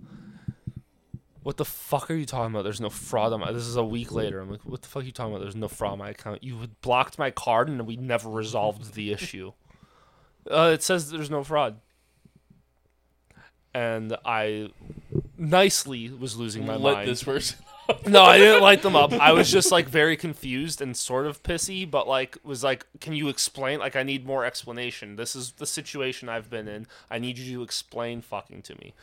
What 1.43 1.57
the 1.57 1.65
fuck 1.65 2.09
are 2.09 2.15
you 2.15 2.25
talking 2.25 2.51
about? 2.51 2.63
There's 2.63 2.81
no 2.81 2.89
fraud 2.89 3.31
on 3.31 3.39
my. 3.39 3.51
This 3.51 3.67
is 3.67 3.75
a 3.75 3.83
week 3.83 4.11
later. 4.11 4.39
I'm 4.39 4.49
like, 4.49 4.65
what 4.65 4.81
the 4.81 4.87
fuck 4.87 5.03
are 5.03 5.05
you 5.05 5.11
talking 5.11 5.31
about? 5.31 5.43
There's 5.43 5.55
no 5.55 5.67
fraud 5.67 5.93
on 5.93 5.99
my 5.99 6.09
account. 6.09 6.43
You 6.43 6.57
blocked 6.81 7.19
my 7.19 7.29
card, 7.29 7.69
and 7.69 7.85
we 7.85 7.97
never 7.97 8.29
resolved 8.29 8.95
the 8.95 9.11
issue. 9.11 9.53
Uh, 10.47 10.69
it 10.71 10.83
says 10.83 11.09
there's 11.09 11.31
no 11.31 11.43
fraud, 11.43 11.79
and 13.75 14.15
I 14.23 14.69
nicely 15.37 16.09
was 16.09 16.37
losing 16.37 16.65
my 16.65 16.77
let 16.77 16.93
mind. 16.95 17.09
this 17.09 17.21
person. 17.21 17.59
No, 18.07 18.23
I 18.23 18.39
didn't 18.39 18.63
light 18.63 18.81
them 18.81 18.95
up. 18.95 19.13
I 19.13 19.31
was 19.33 19.51
just 19.51 19.71
like 19.71 19.87
very 19.87 20.17
confused 20.17 20.81
and 20.81 20.97
sort 20.97 21.27
of 21.27 21.43
pissy, 21.43 21.87
but 21.87 22.07
like 22.07 22.35
was 22.43 22.63
like, 22.63 22.87
can 22.99 23.13
you 23.13 23.29
explain? 23.29 23.77
Like, 23.77 23.95
I 23.95 24.01
need 24.01 24.25
more 24.25 24.43
explanation. 24.43 25.17
This 25.17 25.35
is 25.35 25.51
the 25.51 25.67
situation 25.67 26.27
I've 26.27 26.49
been 26.49 26.67
in. 26.67 26.87
I 27.11 27.19
need 27.19 27.37
you 27.37 27.57
to 27.57 27.61
explain 27.61 28.21
fucking 28.21 28.63
to 28.63 28.75
me. 28.77 28.95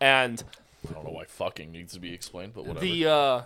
And 0.00 0.42
I 0.88 0.94
don't 0.94 1.04
know 1.04 1.10
why 1.10 1.26
fucking 1.26 1.72
needs 1.72 1.92
to 1.92 2.00
be 2.00 2.14
explained, 2.14 2.54
but 2.54 2.64
whatever. 2.64 2.80
the 2.80 3.06
uh, 3.06 3.42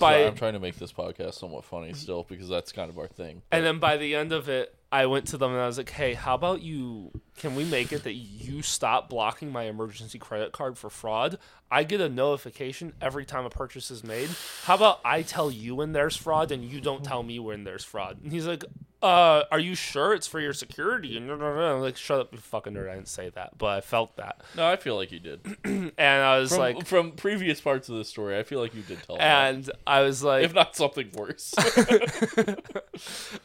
by 0.00 0.26
I'm 0.26 0.34
trying 0.34 0.54
to 0.54 0.60
make 0.60 0.76
this 0.76 0.92
podcast 0.92 1.34
somewhat 1.34 1.64
funny 1.64 1.92
still 1.92 2.24
because 2.28 2.48
that's 2.48 2.72
kind 2.72 2.90
of 2.90 2.98
our 2.98 3.06
thing. 3.06 3.42
and 3.52 3.64
then 3.64 3.78
by 3.78 3.96
the 3.96 4.16
end 4.16 4.32
of 4.32 4.48
it, 4.48 4.74
I 4.94 5.06
went 5.06 5.26
to 5.28 5.36
them 5.38 5.50
and 5.50 5.60
I 5.60 5.66
was 5.66 5.76
like, 5.76 5.90
hey, 5.90 6.14
how 6.14 6.36
about 6.36 6.62
you? 6.62 7.10
Can 7.36 7.56
we 7.56 7.64
make 7.64 7.92
it 7.92 8.04
that 8.04 8.12
you 8.12 8.62
stop 8.62 9.10
blocking 9.10 9.50
my 9.50 9.64
emergency 9.64 10.20
credit 10.20 10.52
card 10.52 10.78
for 10.78 10.88
fraud? 10.88 11.36
I 11.68 11.82
get 11.82 12.00
a 12.00 12.08
notification 12.08 12.92
every 13.00 13.24
time 13.24 13.44
a 13.44 13.50
purchase 13.50 13.90
is 13.90 14.04
made. 14.04 14.30
How 14.62 14.76
about 14.76 15.00
I 15.04 15.22
tell 15.22 15.50
you 15.50 15.74
when 15.74 15.90
there's 15.94 16.16
fraud 16.16 16.52
and 16.52 16.64
you 16.64 16.80
don't 16.80 17.02
tell 17.02 17.24
me 17.24 17.40
when 17.40 17.64
there's 17.64 17.82
fraud? 17.82 18.18
And 18.22 18.30
he's 18.30 18.46
like, 18.46 18.64
uh, 19.02 19.42
are 19.50 19.58
you 19.58 19.74
sure 19.74 20.14
it's 20.14 20.28
for 20.28 20.38
your 20.38 20.52
security? 20.52 21.16
And 21.16 21.28
I'm 21.28 21.80
like, 21.80 21.96
shut 21.96 22.20
up, 22.20 22.32
you 22.32 22.38
fucking 22.38 22.74
nerd. 22.74 22.88
I 22.88 22.94
didn't 22.94 23.08
say 23.08 23.30
that, 23.30 23.58
but 23.58 23.76
I 23.76 23.80
felt 23.80 24.16
that. 24.18 24.42
No, 24.56 24.64
I 24.70 24.76
feel 24.76 24.94
like 24.94 25.10
you 25.10 25.18
did. 25.18 25.40
And 25.64 26.22
I 26.22 26.38
was 26.38 26.50
From, 26.50 26.58
like, 26.60 26.86
from 26.86 27.10
previous 27.12 27.60
parts 27.60 27.88
of 27.88 27.96
the 27.96 28.04
story, 28.04 28.38
I 28.38 28.44
feel 28.44 28.60
like 28.60 28.76
you 28.76 28.82
did 28.82 29.02
tell 29.02 29.16
that. 29.16 29.54
and 29.54 29.70
I 29.88 30.02
was 30.02 30.22
like, 30.22 30.44
if 30.44 30.54
not 30.54 30.76
something 30.76 31.10
worse. 31.14 31.52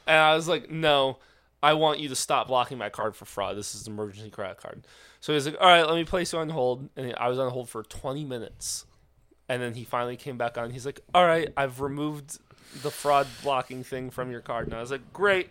And 0.07 0.17
I 0.17 0.35
was 0.35 0.47
like, 0.47 0.69
no, 0.69 1.17
I 1.61 1.73
want 1.73 1.99
you 1.99 2.09
to 2.09 2.15
stop 2.15 2.47
blocking 2.47 2.77
my 2.77 2.89
card 2.89 3.15
for 3.15 3.25
fraud. 3.25 3.57
This 3.57 3.75
is 3.75 3.87
an 3.87 3.93
emergency 3.93 4.29
credit 4.29 4.57
card. 4.57 4.85
So 5.19 5.33
he's 5.33 5.45
like, 5.45 5.57
all 5.59 5.67
right, 5.67 5.83
let 5.85 5.95
me 5.95 6.05
place 6.05 6.31
you 6.31 6.39
on 6.39 6.49
hold. 6.49 6.87
And 6.95 7.13
I 7.17 7.27
was 7.27 7.37
on 7.39 7.51
hold 7.51 7.69
for 7.69 7.83
20 7.83 8.23
minutes. 8.23 8.85
And 9.49 9.61
then 9.61 9.73
he 9.73 9.83
finally 9.83 10.15
came 10.15 10.37
back 10.37 10.57
on. 10.57 10.69
He's 10.69 10.85
like, 10.85 11.01
all 11.13 11.25
right, 11.25 11.49
I've 11.57 11.81
removed 11.81 12.39
the 12.83 12.91
fraud 12.91 13.27
blocking 13.43 13.83
thing 13.83 14.09
from 14.09 14.31
your 14.31 14.41
card. 14.41 14.67
And 14.67 14.75
I 14.75 14.79
was 14.79 14.91
like, 14.91 15.11
great. 15.11 15.49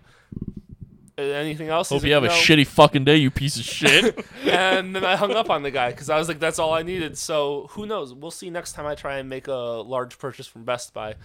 Uh, 1.18 1.23
Anything 1.23 1.68
else? 1.68 1.88
Hope 1.88 1.97
He's 2.03 2.09
you 2.09 2.14
have 2.14 2.23
like, 2.23 2.31
a 2.31 2.35
shitty 2.35 2.66
fucking 2.66 3.05
day, 3.05 3.16
you 3.16 3.31
piece 3.31 3.57
of 3.59 3.64
shit. 3.66 4.25
and 4.47 4.94
then 4.94 5.05
I 5.05 5.16
hung 5.16 5.33
up 5.33 5.51
on 5.51 5.62
the 5.64 5.71
guy 5.73 5.90
because 5.90 6.09
I 6.09 6.16
was 6.16 6.29
like, 6.29 6.38
that's 6.38 6.59
all 6.61 6.73
I 6.73 6.83
needed. 6.83 7.18
So 7.18 7.66
who 7.73 7.87
knows? 7.87 8.14
We'll 8.14 8.31
see 8.31 8.51
next 8.51 8.73
time 8.75 8.87
I 8.87 8.94
try 8.94 9.18
and 9.18 9.29
make 9.29 9.49
a 9.49 9.53
large 9.53 10.16
purchase 10.18 10.47
from 10.47 10.64
Best 10.64 10.94
Buy. 10.94 11.16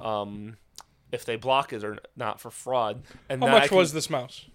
Um, 0.00 0.56
if 1.12 1.24
they 1.24 1.36
block 1.36 1.72
it 1.72 1.84
or 1.84 1.98
not 2.16 2.40
for 2.40 2.50
fraud. 2.50 3.02
And 3.28 3.42
How 3.44 3.50
much 3.50 3.68
can- 3.68 3.78
was 3.78 3.92
this 3.92 4.10
mouse? 4.10 4.46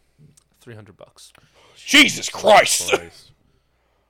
300 0.61 0.97
bucks 0.97 1.31
Jesus 1.75 2.29
Christ! 2.29 3.31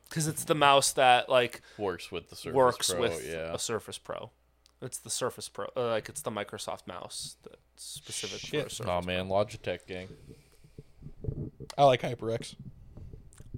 because 0.09 0.27
it's 0.27 0.45
the 0.45 0.55
mouse 0.55 0.93
that 0.93 1.29
like 1.29 1.61
Works 1.77 2.11
with 2.11 2.29
the 2.29 2.35
Surface 2.35 2.55
works 2.55 2.89
Pro, 2.91 3.01
with 3.01 3.27
yeah. 3.27 3.53
a 3.53 3.59
Surface 3.59 3.99
Pro. 3.99 4.31
It's 4.81 4.97
the 4.97 5.09
Surface 5.09 5.49
Pro, 5.49 5.67
uh, 5.75 5.89
like 5.89 6.09
it's 6.09 6.21
the 6.21 6.31
Microsoft 6.31 6.87
mouse 6.87 7.35
that's 7.43 7.59
specific 7.75 8.39
for 8.39 8.57
a 8.57 8.69
Surface. 8.69 8.81
Oh 8.89 9.01
man, 9.01 9.27
Logitech 9.27 9.85
gang. 9.85 10.07
I 11.77 11.83
like 11.83 12.01
HyperX. 12.01 12.55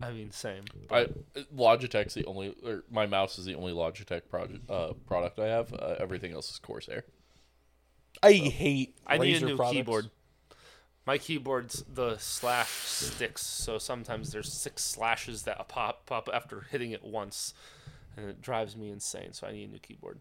I 0.02 0.12
mean, 0.12 0.32
same. 0.32 0.64
I 0.90 1.08
Logitech's 1.56 2.14
the 2.14 2.26
only, 2.26 2.56
or 2.66 2.84
my 2.90 3.06
mouse 3.06 3.38
is 3.38 3.46
the 3.46 3.56
only 3.56 3.74
Logitech 3.74 4.30
project 4.30 4.70
uh, 4.70 4.94
product 5.08 5.40
I 5.40 5.48
have. 5.48 5.74
Uh, 5.74 5.96
everything 6.00 6.34
else 6.34 6.50
is 6.52 6.60
Corsair. 6.60 7.04
I 8.22 8.34
hate. 8.34 8.98
I 9.08 9.18
need 9.18 9.42
a 9.42 9.46
new 9.46 9.56
products. 9.56 9.76
keyboard. 9.76 10.10
My 11.06 11.18
keyboard's 11.18 11.84
the 11.92 12.18
slash 12.18 12.70
sticks, 12.70 13.42
so 13.42 13.78
sometimes 13.80 14.32
there's 14.32 14.52
six 14.52 14.84
slashes 14.84 15.44
that 15.44 15.68
pop 15.68 16.06
pop 16.06 16.30
after 16.32 16.68
hitting 16.70 16.92
it 16.92 17.04
once, 17.04 17.54
and 18.16 18.30
it 18.30 18.42
drives 18.42 18.76
me 18.76 18.92
insane. 18.92 19.34
So 19.34 19.48
I 19.48 19.52
need 19.52 19.70
a 19.70 19.72
new 19.72 19.80
keyboard. 19.80 20.20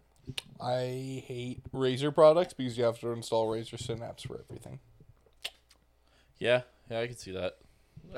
I 0.59 1.23
hate 1.27 1.61
Razer 1.73 2.13
products 2.13 2.53
because 2.53 2.77
you 2.77 2.83
have 2.85 2.99
to 2.99 3.09
install 3.11 3.47
Razer 3.47 3.79
Synapse 3.79 4.23
for 4.23 4.41
everything. 4.49 4.79
Yeah, 6.39 6.61
yeah, 6.89 7.01
I 7.01 7.07
can 7.07 7.17
see 7.17 7.31
that. 7.31 7.57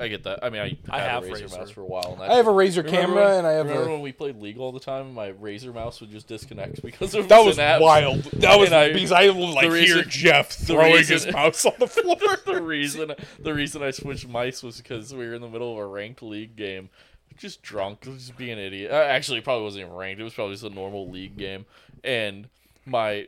I 0.00 0.08
get 0.08 0.24
that. 0.24 0.42
I 0.42 0.48
mean, 0.50 0.62
I, 0.62 0.76
I 0.88 1.00
have 1.00 1.22
a 1.24 1.28
Razer, 1.28 1.44
Razer. 1.44 1.58
mouse 1.58 1.70
for 1.70 1.82
a 1.82 1.84
while. 1.86 2.18
And 2.20 2.32
I 2.32 2.36
have 2.36 2.46
a 2.46 2.50
Razer 2.50 2.78
Remember 2.84 2.90
camera 2.90 3.24
when- 3.26 3.38
and 3.38 3.46
I 3.46 3.52
have 3.52 3.66
remember 3.66 3.88
a. 3.90 3.92
when 3.92 4.00
we 4.00 4.12
played 4.12 4.40
League 4.40 4.58
all 4.58 4.72
the 4.72 4.80
time? 4.80 5.12
My 5.14 5.32
Razer 5.32 5.72
mouse 5.74 6.00
would 6.00 6.10
just 6.10 6.26
disconnect 6.28 6.82
because 6.82 7.14
of 7.14 7.28
That 7.28 7.44
was 7.44 7.56
Synapse? 7.56 7.82
wild. 7.82 8.22
That 8.24 8.58
was 8.58 8.68
And 8.68 8.76
I- 8.76 8.92
because 8.92 9.12
I 9.12 9.26
like 9.26 9.68
the 9.70 9.76
hear 9.76 9.96
reason- 9.96 10.04
Jeff 10.08 10.56
the 10.56 10.64
throwing 10.66 10.92
reason- 10.94 11.12
his 11.26 11.32
mouse 11.32 11.64
on 11.66 11.74
the 11.78 11.86
floor. 11.88 12.16
the 12.46 12.62
reason 12.62 13.14
the 13.38 13.52
reason 13.54 13.82
I 13.82 13.90
switched 13.90 14.26
mice 14.28 14.62
was 14.62 14.78
because 14.78 15.12
we 15.14 15.26
were 15.26 15.34
in 15.34 15.42
the 15.42 15.48
middle 15.48 15.72
of 15.72 15.78
a 15.78 15.86
ranked 15.86 16.22
league 16.22 16.56
game, 16.56 16.88
just 17.36 17.62
drunk, 17.62 18.02
just 18.02 18.36
being 18.36 18.52
an 18.52 18.58
idiot. 18.60 18.90
Uh, 18.90 18.94
actually, 18.94 19.38
it 19.38 19.44
probably 19.44 19.64
wasn't 19.64 19.82
even 19.86 19.94
ranked. 19.94 20.20
It 20.20 20.24
was 20.24 20.34
probably 20.34 20.54
just 20.54 20.64
a 20.64 20.70
normal 20.70 21.08
league 21.10 21.36
game, 21.36 21.66
and 22.02 22.48
my 22.84 23.26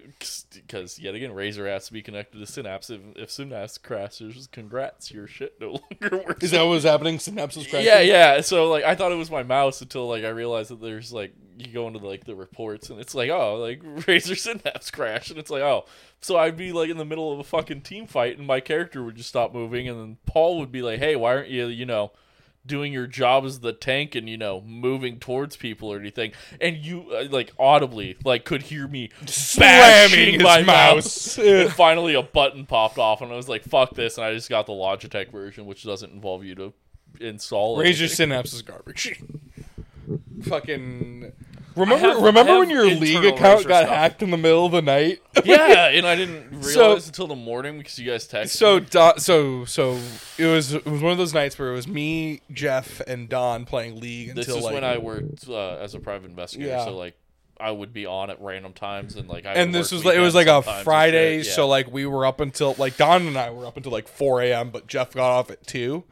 because 0.52 0.98
yet 0.98 1.14
again 1.14 1.30
Razer 1.30 1.66
has 1.66 1.86
to 1.86 1.92
be 1.92 2.02
connected 2.02 2.38
to 2.38 2.46
Synapse. 2.46 2.90
If, 2.90 3.00
if 3.14 3.30
Synapse 3.30 3.78
crashes, 3.78 4.48
congrats, 4.50 5.12
your 5.12 5.26
shit 5.26 5.60
no 5.60 5.78
longer 6.02 6.24
works. 6.26 6.44
Is 6.44 6.50
that 6.50 6.62
what 6.62 6.70
was 6.70 6.84
happening? 6.84 7.18
Synapse 7.18 7.56
was 7.56 7.66
crashing? 7.66 7.86
Yeah, 7.86 8.00
yeah. 8.00 8.40
So 8.40 8.68
like 8.68 8.84
I 8.84 8.94
thought 8.94 9.12
it 9.12 9.16
was 9.16 9.30
my 9.30 9.42
mouse 9.42 9.80
until 9.80 10.08
like 10.08 10.24
I 10.24 10.30
realized 10.30 10.70
that 10.70 10.80
there's 10.80 11.12
like 11.12 11.32
you 11.56 11.72
go 11.72 11.86
into 11.86 12.00
like 12.00 12.24
the 12.24 12.34
reports 12.34 12.90
and 12.90 12.98
it's 12.98 13.14
like 13.14 13.30
oh 13.30 13.56
like 13.56 13.82
Razer 14.06 14.36
Synapse 14.36 14.90
crash 14.90 15.30
and 15.30 15.38
it's 15.38 15.50
like 15.50 15.62
oh 15.62 15.84
so 16.20 16.36
I'd 16.36 16.56
be 16.56 16.72
like 16.72 16.90
in 16.90 16.98
the 16.98 17.04
middle 17.04 17.32
of 17.32 17.38
a 17.38 17.44
fucking 17.44 17.82
team 17.82 18.06
fight 18.06 18.38
and 18.38 18.46
my 18.46 18.60
character 18.60 19.04
would 19.04 19.16
just 19.16 19.28
stop 19.28 19.52
moving 19.52 19.88
and 19.88 20.00
then 20.00 20.16
Paul 20.26 20.58
would 20.58 20.72
be 20.72 20.82
like 20.82 20.98
hey 20.98 21.14
why 21.14 21.36
aren't 21.36 21.48
you 21.48 21.66
you 21.66 21.86
know 21.86 22.10
doing 22.66 22.92
your 22.92 23.06
job 23.06 23.44
as 23.44 23.60
the 23.60 23.72
tank 23.72 24.14
and 24.14 24.28
you 24.28 24.36
know 24.36 24.60
moving 24.62 25.18
towards 25.18 25.56
people 25.56 25.92
or 25.92 25.98
anything 25.98 26.32
and 26.60 26.76
you 26.78 27.10
uh, 27.12 27.26
like 27.30 27.52
audibly 27.58 28.16
like 28.24 28.44
could 28.44 28.62
hear 28.62 28.88
me 28.88 29.10
Slamming 29.26 30.42
my 30.42 30.62
mouse. 30.62 31.36
mouse 31.36 31.38
and 31.38 31.70
finally 31.72 32.14
a 32.14 32.22
button 32.22 32.64
popped 32.66 32.98
off 32.98 33.20
and 33.20 33.30
I 33.30 33.36
was 33.36 33.48
like 33.48 33.62
fuck 33.64 33.94
this 33.94 34.16
and 34.16 34.24
I 34.24 34.32
just 34.32 34.48
got 34.48 34.66
the 34.66 34.72
Logitech 34.72 35.30
version 35.30 35.66
which 35.66 35.84
doesn't 35.84 36.12
involve 36.12 36.44
you 36.44 36.54
to 36.54 36.72
install 37.20 37.78
Razer. 37.78 38.08
Synapse 38.08 38.52
is 38.52 38.62
garbage. 38.62 39.20
Fucking. 40.42 41.32
Remember, 41.76 42.08
have- 42.08 42.22
remember 42.22 42.58
when 42.58 42.70
your 42.70 42.86
league 42.86 43.24
account 43.24 43.66
got 43.66 43.84
stuff. 43.84 43.88
hacked 43.88 44.22
in 44.22 44.30
the 44.30 44.36
middle 44.36 44.66
of 44.66 44.72
the 44.72 44.82
night? 44.82 45.20
yeah, 45.44 45.88
and 45.88 46.06
I 46.06 46.14
didn't 46.14 46.50
realize 46.50 46.72
So- 46.72 46.94
until 46.94 47.26
the 47.26 47.34
morning 47.34 47.78
because 47.78 47.98
you 47.98 48.10
guys 48.10 48.26
texted. 48.28 48.48
So, 48.50 48.80
me. 48.80 48.86
Don, 48.90 49.18
so, 49.18 49.64
so 49.64 49.98
it 50.38 50.46
was 50.46 50.72
it 50.74 50.86
was 50.86 51.02
one 51.02 51.12
of 51.12 51.18
those 51.18 51.34
nights 51.34 51.58
where 51.58 51.70
it 51.70 51.74
was 51.74 51.88
me, 51.88 52.40
Jeff, 52.52 53.00
and 53.00 53.28
Don 53.28 53.64
playing 53.64 54.00
league 54.00 54.34
this 54.34 54.46
until 54.46 54.58
is 54.58 54.64
like. 54.64 54.74
when 54.74 54.84
I 54.84 54.98
worked 54.98 55.48
uh, 55.48 55.76
as 55.76 55.94
a 55.94 56.00
private 56.00 56.30
investigator. 56.30 56.70
Yeah. 56.70 56.84
So 56.84 56.96
like, 56.96 57.16
I 57.60 57.70
would 57.70 57.92
be 57.92 58.04
on 58.06 58.30
at 58.30 58.40
random 58.40 58.72
times, 58.72 59.16
and 59.16 59.28
like, 59.28 59.46
I 59.46 59.52
and 59.52 59.74
this 59.74 59.92
was 59.92 60.04
like 60.04 60.16
it 60.16 60.20
was 60.20 60.34
like 60.34 60.46
a 60.48 60.62
Friday, 60.82 61.38
yeah. 61.38 61.42
so 61.52 61.68
like 61.68 61.90
we 61.90 62.04
were 62.06 62.26
up 62.26 62.40
until 62.40 62.74
like 62.78 62.96
Don 62.96 63.26
and 63.26 63.36
I 63.36 63.50
were 63.50 63.66
up 63.66 63.76
until 63.76 63.92
like 63.92 64.08
four 64.08 64.42
a.m. 64.42 64.70
But 64.70 64.86
Jeff 64.86 65.12
got 65.14 65.30
off 65.30 65.50
at 65.50 65.66
two, 65.66 66.04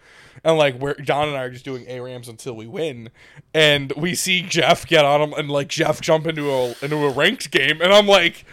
and 0.45 0.57
like 0.57 0.77
we're 0.77 0.95
Don 0.95 1.29
and 1.29 1.37
I 1.37 1.43
are 1.43 1.51
just 1.51 1.65
doing 1.65 1.85
ARAMs 1.87 2.29
until 2.29 2.55
we 2.55 2.67
win, 2.67 3.11
and 3.53 3.93
we 3.97 4.15
see 4.15 4.43
Jeff 4.43 4.87
get 4.87 5.05
on 5.05 5.21
him 5.21 5.33
and 5.33 5.51
like 5.51 5.69
Jeff 5.69 6.01
jump 6.01 6.27
into 6.27 6.51
a 6.51 6.75
into 6.81 6.97
a 6.97 7.11
ranked 7.11 7.51
game, 7.51 7.81
and 7.83 7.93
I'm 7.93 8.07
like, 8.07 8.45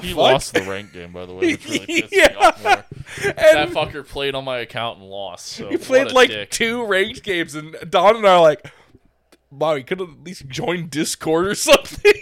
he 0.00 0.10
fuck? 0.10 0.16
lost 0.16 0.54
the 0.54 0.62
ranked 0.62 0.92
game 0.92 1.12
by 1.12 1.26
the 1.26 1.34
way, 1.34 1.52
which 1.52 1.64
really 1.68 1.86
pissed 1.86 2.12
me 2.12 2.18
Yeah. 2.18 2.36
off 2.38 2.62
more. 2.62 2.84
That 3.34 3.68
fucker 3.70 4.06
played 4.06 4.34
on 4.34 4.44
my 4.44 4.58
account 4.58 5.00
and 5.00 5.08
lost. 5.08 5.46
So 5.46 5.68
he 5.68 5.76
played 5.76 6.12
like 6.12 6.30
dick. 6.30 6.50
two 6.50 6.84
ranked 6.86 7.22
games, 7.24 7.54
and 7.56 7.76
Don 7.90 8.16
and 8.16 8.26
I 8.26 8.34
are 8.34 8.40
like. 8.40 8.72
Wow, 9.58 9.76
he 9.76 9.82
could 9.82 10.00
have 10.00 10.10
at 10.10 10.24
least 10.24 10.48
joined 10.48 10.90
Discord 10.90 11.46
or 11.46 11.54
something. 11.54 12.12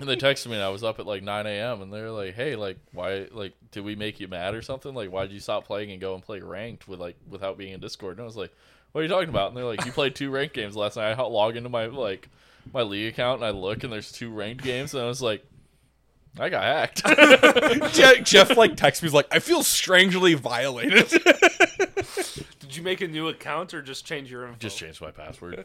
And 0.00 0.08
they 0.08 0.16
texted 0.16 0.48
me, 0.48 0.54
and 0.54 0.62
I 0.62 0.68
was 0.68 0.84
up 0.84 0.98
at 0.98 1.06
like 1.06 1.22
9 1.22 1.46
a.m. 1.46 1.82
And 1.82 1.92
they're 1.92 2.10
like, 2.10 2.34
"Hey, 2.34 2.56
like, 2.56 2.78
why? 2.92 3.28
Like, 3.30 3.54
did 3.70 3.84
we 3.84 3.96
make 3.96 4.20
you 4.20 4.28
mad 4.28 4.54
or 4.54 4.62
something? 4.62 4.94
Like, 4.94 5.10
why 5.10 5.22
did 5.22 5.32
you 5.32 5.40
stop 5.40 5.66
playing 5.66 5.90
and 5.90 6.00
go 6.00 6.14
and 6.14 6.22
play 6.22 6.40
ranked 6.40 6.88
with 6.88 7.00
like 7.00 7.16
without 7.28 7.58
being 7.58 7.72
in 7.72 7.80
Discord?" 7.80 8.16
And 8.16 8.22
I 8.22 8.26
was 8.26 8.36
like, 8.36 8.52
"What 8.92 9.00
are 9.00 9.04
you 9.04 9.08
talking 9.08 9.28
about?" 9.28 9.48
And 9.48 9.56
they're 9.56 9.64
like, 9.64 9.84
"You 9.84 9.92
played 9.92 10.14
two 10.14 10.30
ranked 10.30 10.54
games 10.54 10.76
last 10.76 10.96
night." 10.96 11.18
I 11.18 11.22
log 11.22 11.56
into 11.56 11.68
my 11.68 11.86
like 11.86 12.28
my 12.72 12.82
league 12.82 13.12
account 13.12 13.40
and 13.40 13.46
I 13.46 13.50
look, 13.50 13.82
and 13.82 13.92
there's 13.92 14.12
two 14.12 14.30
ranked 14.30 14.62
games, 14.64 14.94
and 14.94 15.02
I 15.02 15.06
was 15.06 15.22
like, 15.22 15.44
"I 16.38 16.48
got 16.48 16.62
hacked." 16.62 17.04
Jeff, 17.94 18.24
Jeff 18.24 18.56
like 18.56 18.76
texts 18.76 19.02
me, 19.02 19.08
he's 19.08 19.14
like, 19.14 19.28
I 19.30 19.38
feel 19.38 19.62
strangely 19.62 20.34
violated. 20.34 21.08
Did 22.60 22.76
you 22.76 22.82
make 22.82 23.00
a 23.00 23.08
new 23.08 23.28
account 23.28 23.72
or 23.72 23.82
just 23.82 24.04
change 24.04 24.30
your 24.30 24.46
info? 24.46 24.58
Just 24.58 24.78
changed 24.78 25.00
my 25.00 25.10
password. 25.10 25.64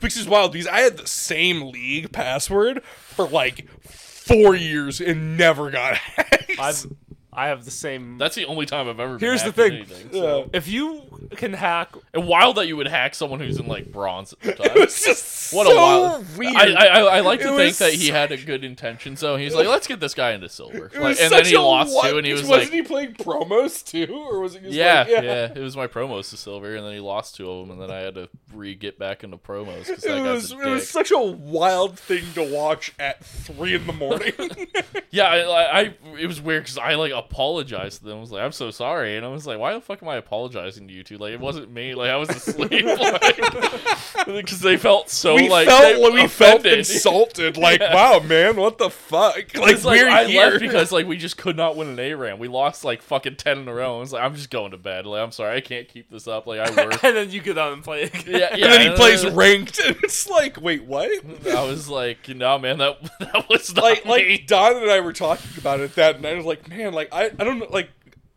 Which 0.00 0.16
is 0.16 0.26
wild 0.26 0.52
because 0.52 0.68
I 0.68 0.80
had 0.80 0.96
the 0.96 1.06
same 1.06 1.70
league 1.70 2.12
password 2.12 2.82
for 2.84 3.28
like 3.28 3.68
four 3.82 4.54
years 4.54 5.00
and 5.00 5.36
never 5.36 5.70
got 5.70 5.96
hacked. 5.96 6.58
I've 6.58 6.86
I 7.32 7.48
have 7.48 7.64
the 7.64 7.70
same. 7.70 8.18
That's 8.18 8.34
the 8.34 8.44
only 8.44 8.66
time 8.66 8.88
I've 8.88 9.00
ever. 9.00 9.16
Been 9.16 9.28
Here's 9.28 9.42
the 9.42 9.52
thing. 9.52 9.72
anything, 9.72 10.12
so. 10.12 10.50
If 10.52 10.68
you 10.68 11.02
can 11.36 11.52
hack, 11.52 11.90
And 12.14 12.26
wild 12.26 12.56
that 12.56 12.66
you 12.66 12.76
would 12.76 12.86
hack 12.88 13.14
someone 13.14 13.40
who's 13.40 13.58
in 13.58 13.66
like 13.66 13.90
bronze 13.92 14.32
at 14.32 14.40
the 14.40 14.50
It 14.64 14.68
time. 14.68 14.80
was 14.80 15.04
just 15.04 15.52
What 15.52 15.66
so 15.66 15.72
a 15.72 15.76
wild! 15.76 16.36
weird. 16.38 16.54
I, 16.56 16.74
I, 16.74 16.98
I, 17.16 17.20
like 17.20 17.40
It 17.40 17.44
to 17.44 17.56
think 17.56 17.76
that 17.76 17.92
he 17.92 18.08
had 18.08 18.32
a 18.32 18.36
good 18.36 18.64
intention, 18.64 19.16
so 19.16 19.36
he's 19.36 19.54
like, 19.54 19.66
"Let's 19.66 19.86
get 19.86 20.00
this 20.00 20.14
guy 20.14 20.32
into 20.32 20.48
silver." 20.48 20.90
Like, 20.98 21.20
and 21.20 21.32
then 21.32 21.44
he 21.44 21.56
lost 21.58 21.94
what- 21.94 22.10
too, 22.10 22.18
and 22.18 22.26
he 22.26 22.32
was 22.32 22.42
wasn't 22.44 22.64
like, 22.64 22.72
he 22.72 22.82
playing 22.82 23.14
promos 23.14 23.84
too, 23.84 24.12
or 24.14 24.40
was 24.40 24.54
it 24.54 24.62
yeah, 24.64 25.00
like, 25.00 25.08
yeah, 25.24 25.52
It 25.54 25.58
was 25.60 25.76
my 25.76 25.86
promos 25.86 26.30
to 26.30 26.36
silver, 26.36 26.74
and 26.76 26.84
then 26.86 26.92
he 26.94 27.00
lost 27.00 27.36
two 27.36 27.50
of 27.50 27.66
them, 27.66 27.70
and 27.78 27.82
then 27.82 27.90
I 27.96 28.00
had 28.00 28.14
to 28.14 28.28
re 28.54 28.74
get 28.74 28.98
back 28.98 29.24
into 29.24 29.36
promos 29.36 29.86
because 29.86 30.02
that 30.04 30.18
It 30.18 30.24
guy's 30.24 30.42
was, 30.42 30.52
a 30.52 30.60
it 30.60 30.70
was 30.70 30.80
dick. 30.82 30.88
such 30.90 31.10
a 31.10 31.18
wild 31.20 31.98
thing 31.98 32.24
to 32.34 32.42
watch 32.42 32.92
at 32.98 33.24
three 33.24 33.74
in 33.74 33.86
the 33.86 33.92
morning. 33.92 34.32
Yeah, 35.14 35.24
I, 35.24 35.40
I, 35.40 35.80
I 35.80 35.94
it 36.18 36.26
was 36.26 36.40
weird 36.40 36.62
because 36.62 36.78
I 36.78 36.94
like 36.94 37.12
apologized 37.12 37.98
to 37.98 38.06
them. 38.06 38.16
I 38.16 38.20
was 38.22 38.32
like, 38.32 38.42
"I'm 38.42 38.52
so 38.52 38.70
sorry," 38.70 39.18
and 39.18 39.26
I 39.26 39.28
was 39.28 39.46
like, 39.46 39.58
"Why 39.58 39.74
the 39.74 39.80
fuck 39.82 40.02
am 40.02 40.08
I 40.08 40.16
apologizing 40.16 40.88
to 40.88 40.94
you 40.94 41.02
two? 41.02 41.18
Like, 41.18 41.34
it 41.34 41.40
wasn't 41.40 41.70
me. 41.70 41.94
Like, 41.94 42.08
I 42.08 42.16
was 42.16 42.30
asleep." 42.30 42.70
Because 44.26 44.60
they 44.60 44.76
felt 44.76 45.10
so 45.10 45.34
we 45.34 45.48
like 45.48 45.66
felt 45.66 45.82
they 45.82 46.10
we 46.22 46.26
felt 46.28 46.64
insulted. 46.64 47.56
Like, 47.56 47.80
Yeah. 47.82 47.94
wow, 47.94 48.20
man, 48.20 48.56
what 48.56 48.78
the 48.78 48.88
fuck? 48.90 49.34
Like, 49.36 49.72
It's 49.74 49.84
like 49.84 50.00
we're 50.00 50.08
I 50.08 50.24
here. 50.24 50.46
left 50.50 50.60
because 50.60 50.92
like 50.92 51.06
we 51.06 51.16
just 51.16 51.36
could 51.36 51.56
not 51.56 51.76
win 51.76 51.88
an 51.88 51.98
ARAM. 51.98 52.38
We 52.38 52.48
lost 52.48 52.84
like 52.84 53.02
fucking 53.02 53.36
ten 53.36 53.58
in 53.58 53.68
a 53.68 53.74
row. 53.74 53.96
I 53.96 54.00
was 54.00 54.12
like, 54.12 54.22
I'm 54.22 54.34
just 54.34 54.50
going 54.50 54.70
to 54.70 54.76
bed. 54.76 55.06
Like, 55.06 55.22
I'm 55.22 55.32
sorry, 55.32 55.56
I 55.56 55.60
can't 55.60 55.88
keep 55.88 56.08
this 56.10 56.28
up. 56.28 56.46
Like, 56.46 56.60
I 56.60 56.84
work. 56.84 57.02
and 57.04 57.16
then 57.16 57.30
you 57.30 57.40
get 57.40 57.58
on 57.58 57.72
and 57.74 57.84
play 57.84 58.02
again. 58.04 58.22
yeah, 58.26 58.41
yeah. 58.54 58.64
and 58.64 58.72
then 58.72 58.90
he 58.90 58.96
plays 58.96 59.26
ranked, 59.26 59.78
and 59.84 59.96
it's 60.02 60.28
like, 60.28 60.60
wait, 60.60 60.84
what? 60.84 61.10
I 61.46 61.64
was 61.64 61.88
like, 61.88 62.28
no, 62.28 62.58
man, 62.58 62.78
that 62.78 62.98
that 63.20 63.48
was 63.48 63.74
not 63.74 63.84
like 63.84 64.04
me. 64.04 64.10
like 64.10 64.46
Don 64.46 64.76
and 64.76 64.90
I 64.90 65.00
were 65.00 65.12
talking 65.12 65.50
about 65.58 65.80
it 65.80 65.94
that 65.94 66.20
night. 66.20 66.32
I 66.32 66.36
was 66.36 66.46
like, 66.46 66.68
man, 66.68 66.92
like 66.92 67.08
I 67.12 67.26
I 67.26 67.44
don't 67.44 67.58
know, 67.58 67.66
like 67.70 67.90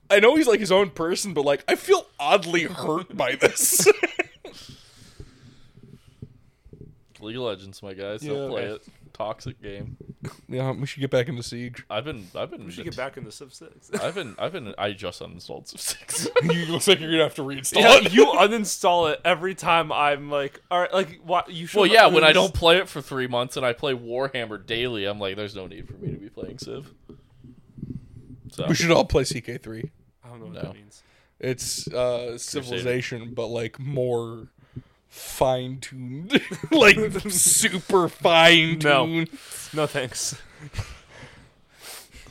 I 0.10 0.20
know 0.20 0.36
he's 0.36 0.48
like 0.48 0.60
his 0.60 0.72
own 0.72 0.90
person, 0.92 1.34
but 1.34 1.44
like 1.46 1.64
I 1.68 1.76
feel 1.76 2.06
oddly 2.20 2.64
hurt 2.64 3.16
by 3.18 3.36
this. 3.36 3.88
League 7.22 7.38
of 7.38 7.44
Legends, 7.44 7.82
my 7.82 7.94
guys, 7.94 8.22
Yeah. 8.22 8.34
don't 8.34 8.50
play 8.52 8.64
it. 8.66 8.84
Toxic 9.16 9.62
game. 9.62 9.96
yeah, 10.50 10.72
we 10.72 10.86
should 10.86 11.00
get 11.00 11.10
back 11.10 11.30
into 11.30 11.42
Siege. 11.42 11.86
I've 11.90 12.04
been, 12.04 12.28
I've 12.36 12.52
been, 12.52 12.66
We 12.66 12.72
should 12.72 12.84
get 12.84 12.98
back 12.98 13.16
into 13.16 13.32
Civ 13.32 13.54
Six. 13.54 13.90
I've 14.02 14.14
been, 14.16 14.36
I've 14.38 14.52
been. 14.52 14.76
I 14.78 14.92
just 14.92 15.22
uninstalled 15.22 15.68
Civ 15.70 15.80
Six. 15.80 16.28
you 16.44 16.66
looks 16.66 16.88
like 16.88 17.00
you're 17.00 17.12
gonna 17.12 17.24
have 17.24 17.36
to 17.36 17.44
reinstall 17.44 17.80
Yeah, 17.82 17.98
it. 17.98 18.12
you 18.14 18.26
uninstall 18.38 19.14
it 19.14 19.22
every 19.24 19.56
time 19.56 19.92
I'm 19.92 20.30
like, 20.30 20.60
all 20.70 20.82
right, 20.82 20.92
like 20.94 21.22
what 21.24 21.50
you 21.50 21.66
should. 21.66 21.78
well, 21.80 21.88
yeah, 21.88 22.08
when 22.08 22.26
I 22.26 22.34
don't 22.34 22.54
play 22.54 22.78
it 22.78 22.90
for 22.90 23.02
three 23.02 23.28
months 23.28 23.56
and 23.56 23.66
I 23.66 23.72
play 23.72 23.94
Warhammer 23.94 24.66
daily, 24.66 25.06
I'm 25.06 25.18
like, 25.20 25.38
there's 25.38 25.56
no 25.56 25.66
need 25.68 25.88
for 25.88 25.94
me 25.94 26.12
to 26.12 26.18
be 26.18 26.30
playing 26.30 26.58
Civ. 26.60 26.94
So 28.52 28.66
we 28.68 28.76
should 28.76 28.92
all 28.92 29.06
play 29.06 29.24
CK3. 29.24 29.90
I 30.24 30.28
don't 30.30 30.40
know 30.40 30.46
what 30.48 30.56
No. 30.56 30.62
that 30.62 30.74
means. 30.74 31.04
It's 31.40 31.88
uh 31.90 32.38
civilization, 32.38 33.34
but 33.34 33.48
like 33.48 33.80
more 33.80 34.48
fine 35.16 35.80
tuned, 35.80 36.40
like 36.72 36.98
super 37.30 38.10
fine 38.10 38.80
tuned. 38.80 39.30
No 39.74 39.84
no, 39.84 39.88
thanks. 39.88 40.36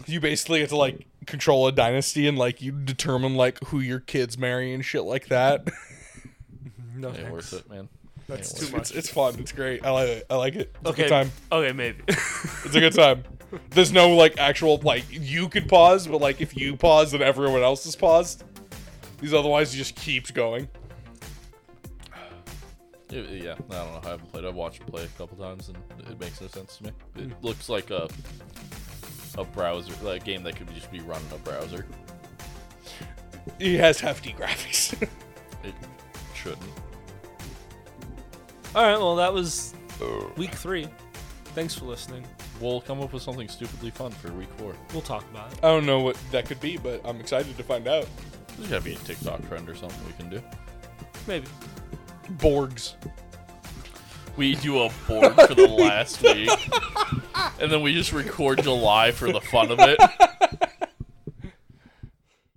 You 0.06 0.20
basically 0.20 0.60
get 0.60 0.68
to 0.68 0.76
like 0.76 1.06
control 1.26 1.66
a 1.66 1.72
dynasty 1.72 2.28
and 2.28 2.36
like 2.36 2.60
you 2.60 2.72
determine 2.72 3.34
like 3.36 3.62
who 3.64 3.80
your 3.80 4.00
kids 4.00 4.36
marry 4.36 4.72
and 4.72 4.84
shit 4.84 5.02
like 5.04 5.28
that. 5.28 5.66
Mm-hmm. 6.94 7.00
No 7.00 7.08
ain't 7.08 7.16
thanks. 7.16 7.32
worth 7.32 7.52
it, 7.54 7.68
man. 7.70 7.88
That's 8.28 8.54
Ain't 8.54 8.70
too 8.70 8.76
much. 8.76 8.80
It's 8.82 8.90
it's 8.92 9.08
fun. 9.10 9.34
It's 9.38 9.50
great. 9.52 9.84
I 9.84 9.90
like 9.90 10.08
it. 10.08 10.26
I 10.30 10.36
like 10.36 10.54
it. 10.54 10.74
It's 10.80 10.90
okay, 10.90 11.02
a 11.02 11.04
good 11.06 11.10
time. 11.10 11.32
okay, 11.50 11.72
maybe. 11.72 12.02
It's 12.08 12.74
a 12.74 12.80
good 12.80 12.94
time. 12.94 13.24
There's 13.70 13.92
no 13.92 14.14
like 14.14 14.38
actual 14.38 14.78
like 14.78 15.04
you 15.10 15.48
could 15.48 15.68
pause, 15.68 16.06
but 16.06 16.20
like 16.20 16.40
if 16.40 16.56
you 16.56 16.76
pause, 16.76 17.12
then 17.12 17.20
everyone 17.20 17.62
else 17.62 17.84
is 17.84 17.96
paused. 17.96 18.44
These 19.20 19.34
otherwise 19.34 19.74
it 19.74 19.78
just 19.78 19.96
keeps 19.96 20.30
going. 20.30 20.68
It- 23.14 23.42
yeah, 23.44 23.52
I 23.52 23.54
don't 23.56 23.68
know. 23.70 23.76
How 23.76 24.00
I 24.04 24.10
haven't 24.12 24.32
played. 24.32 24.44
I've 24.44 24.54
watched 24.54 24.80
it 24.82 24.86
play 24.88 25.04
a 25.04 25.08
couple 25.18 25.36
times, 25.36 25.68
and 25.68 25.78
it 26.10 26.18
makes 26.20 26.40
no 26.40 26.48
sense 26.48 26.76
to 26.78 26.84
me. 26.84 26.90
It 27.16 27.22
Hmm. 27.30 27.32
looks 27.46 27.68
like 27.68 27.90
a 27.90 28.08
a 29.36 29.44
browser, 29.44 29.92
like 30.04 30.22
a 30.22 30.24
game 30.24 30.42
that 30.44 30.54
could 30.56 30.72
just 30.74 30.90
be 30.92 31.00
run 31.00 31.20
in 31.28 31.34
a 31.34 31.38
browser. 31.38 31.84
It 33.58 33.80
has 33.80 34.00
hefty 34.00 34.32
graphics. 34.32 34.94
It 35.64 35.74
shouldn't. 36.34 36.60
all 38.74 38.82
right, 38.82 38.98
well 38.98 39.16
that 39.16 39.32
was 39.32 39.74
week 40.36 40.50
three. 40.52 40.86
Thanks 41.54 41.74
for 41.74 41.86
listening. 41.86 42.24
We'll 42.60 42.80
come 42.82 43.00
up 43.00 43.12
with 43.12 43.22
something 43.22 43.48
stupidly 43.48 43.90
fun 43.90 44.10
for 44.12 44.30
week 44.32 44.50
four. 44.58 44.74
We'll 44.92 45.00
talk 45.02 45.24
about 45.30 45.52
it. 45.52 45.58
I 45.62 45.68
don't 45.68 45.86
know 45.86 46.00
what 46.00 46.16
that 46.32 46.46
could 46.46 46.60
be, 46.60 46.76
but 46.76 47.00
I'm 47.04 47.18
excited 47.18 47.56
to 47.56 47.62
find 47.62 47.88
out. 47.88 48.06
There's 48.58 48.68
gotta 48.68 48.84
be 48.84 48.92
a 48.94 48.98
TikTok 48.98 49.46
trend 49.48 49.68
or 49.70 49.74
something 49.74 49.98
we 50.06 50.12
can 50.12 50.28
do. 50.28 50.42
Maybe. 51.26 51.46
Borgs. 52.26 52.94
We 54.36 54.56
do 54.56 54.82
a 54.82 54.90
board 55.06 55.34
for 55.34 55.54
the 55.54 55.68
last 55.78 56.20
week, 56.22 56.50
and 57.60 57.70
then 57.70 57.82
we 57.82 57.92
just 57.94 58.12
record 58.12 58.62
July 58.62 59.12
for 59.12 59.30
the 59.30 59.40
fun 59.40 59.70
of 59.70 59.78
it. 59.80 59.98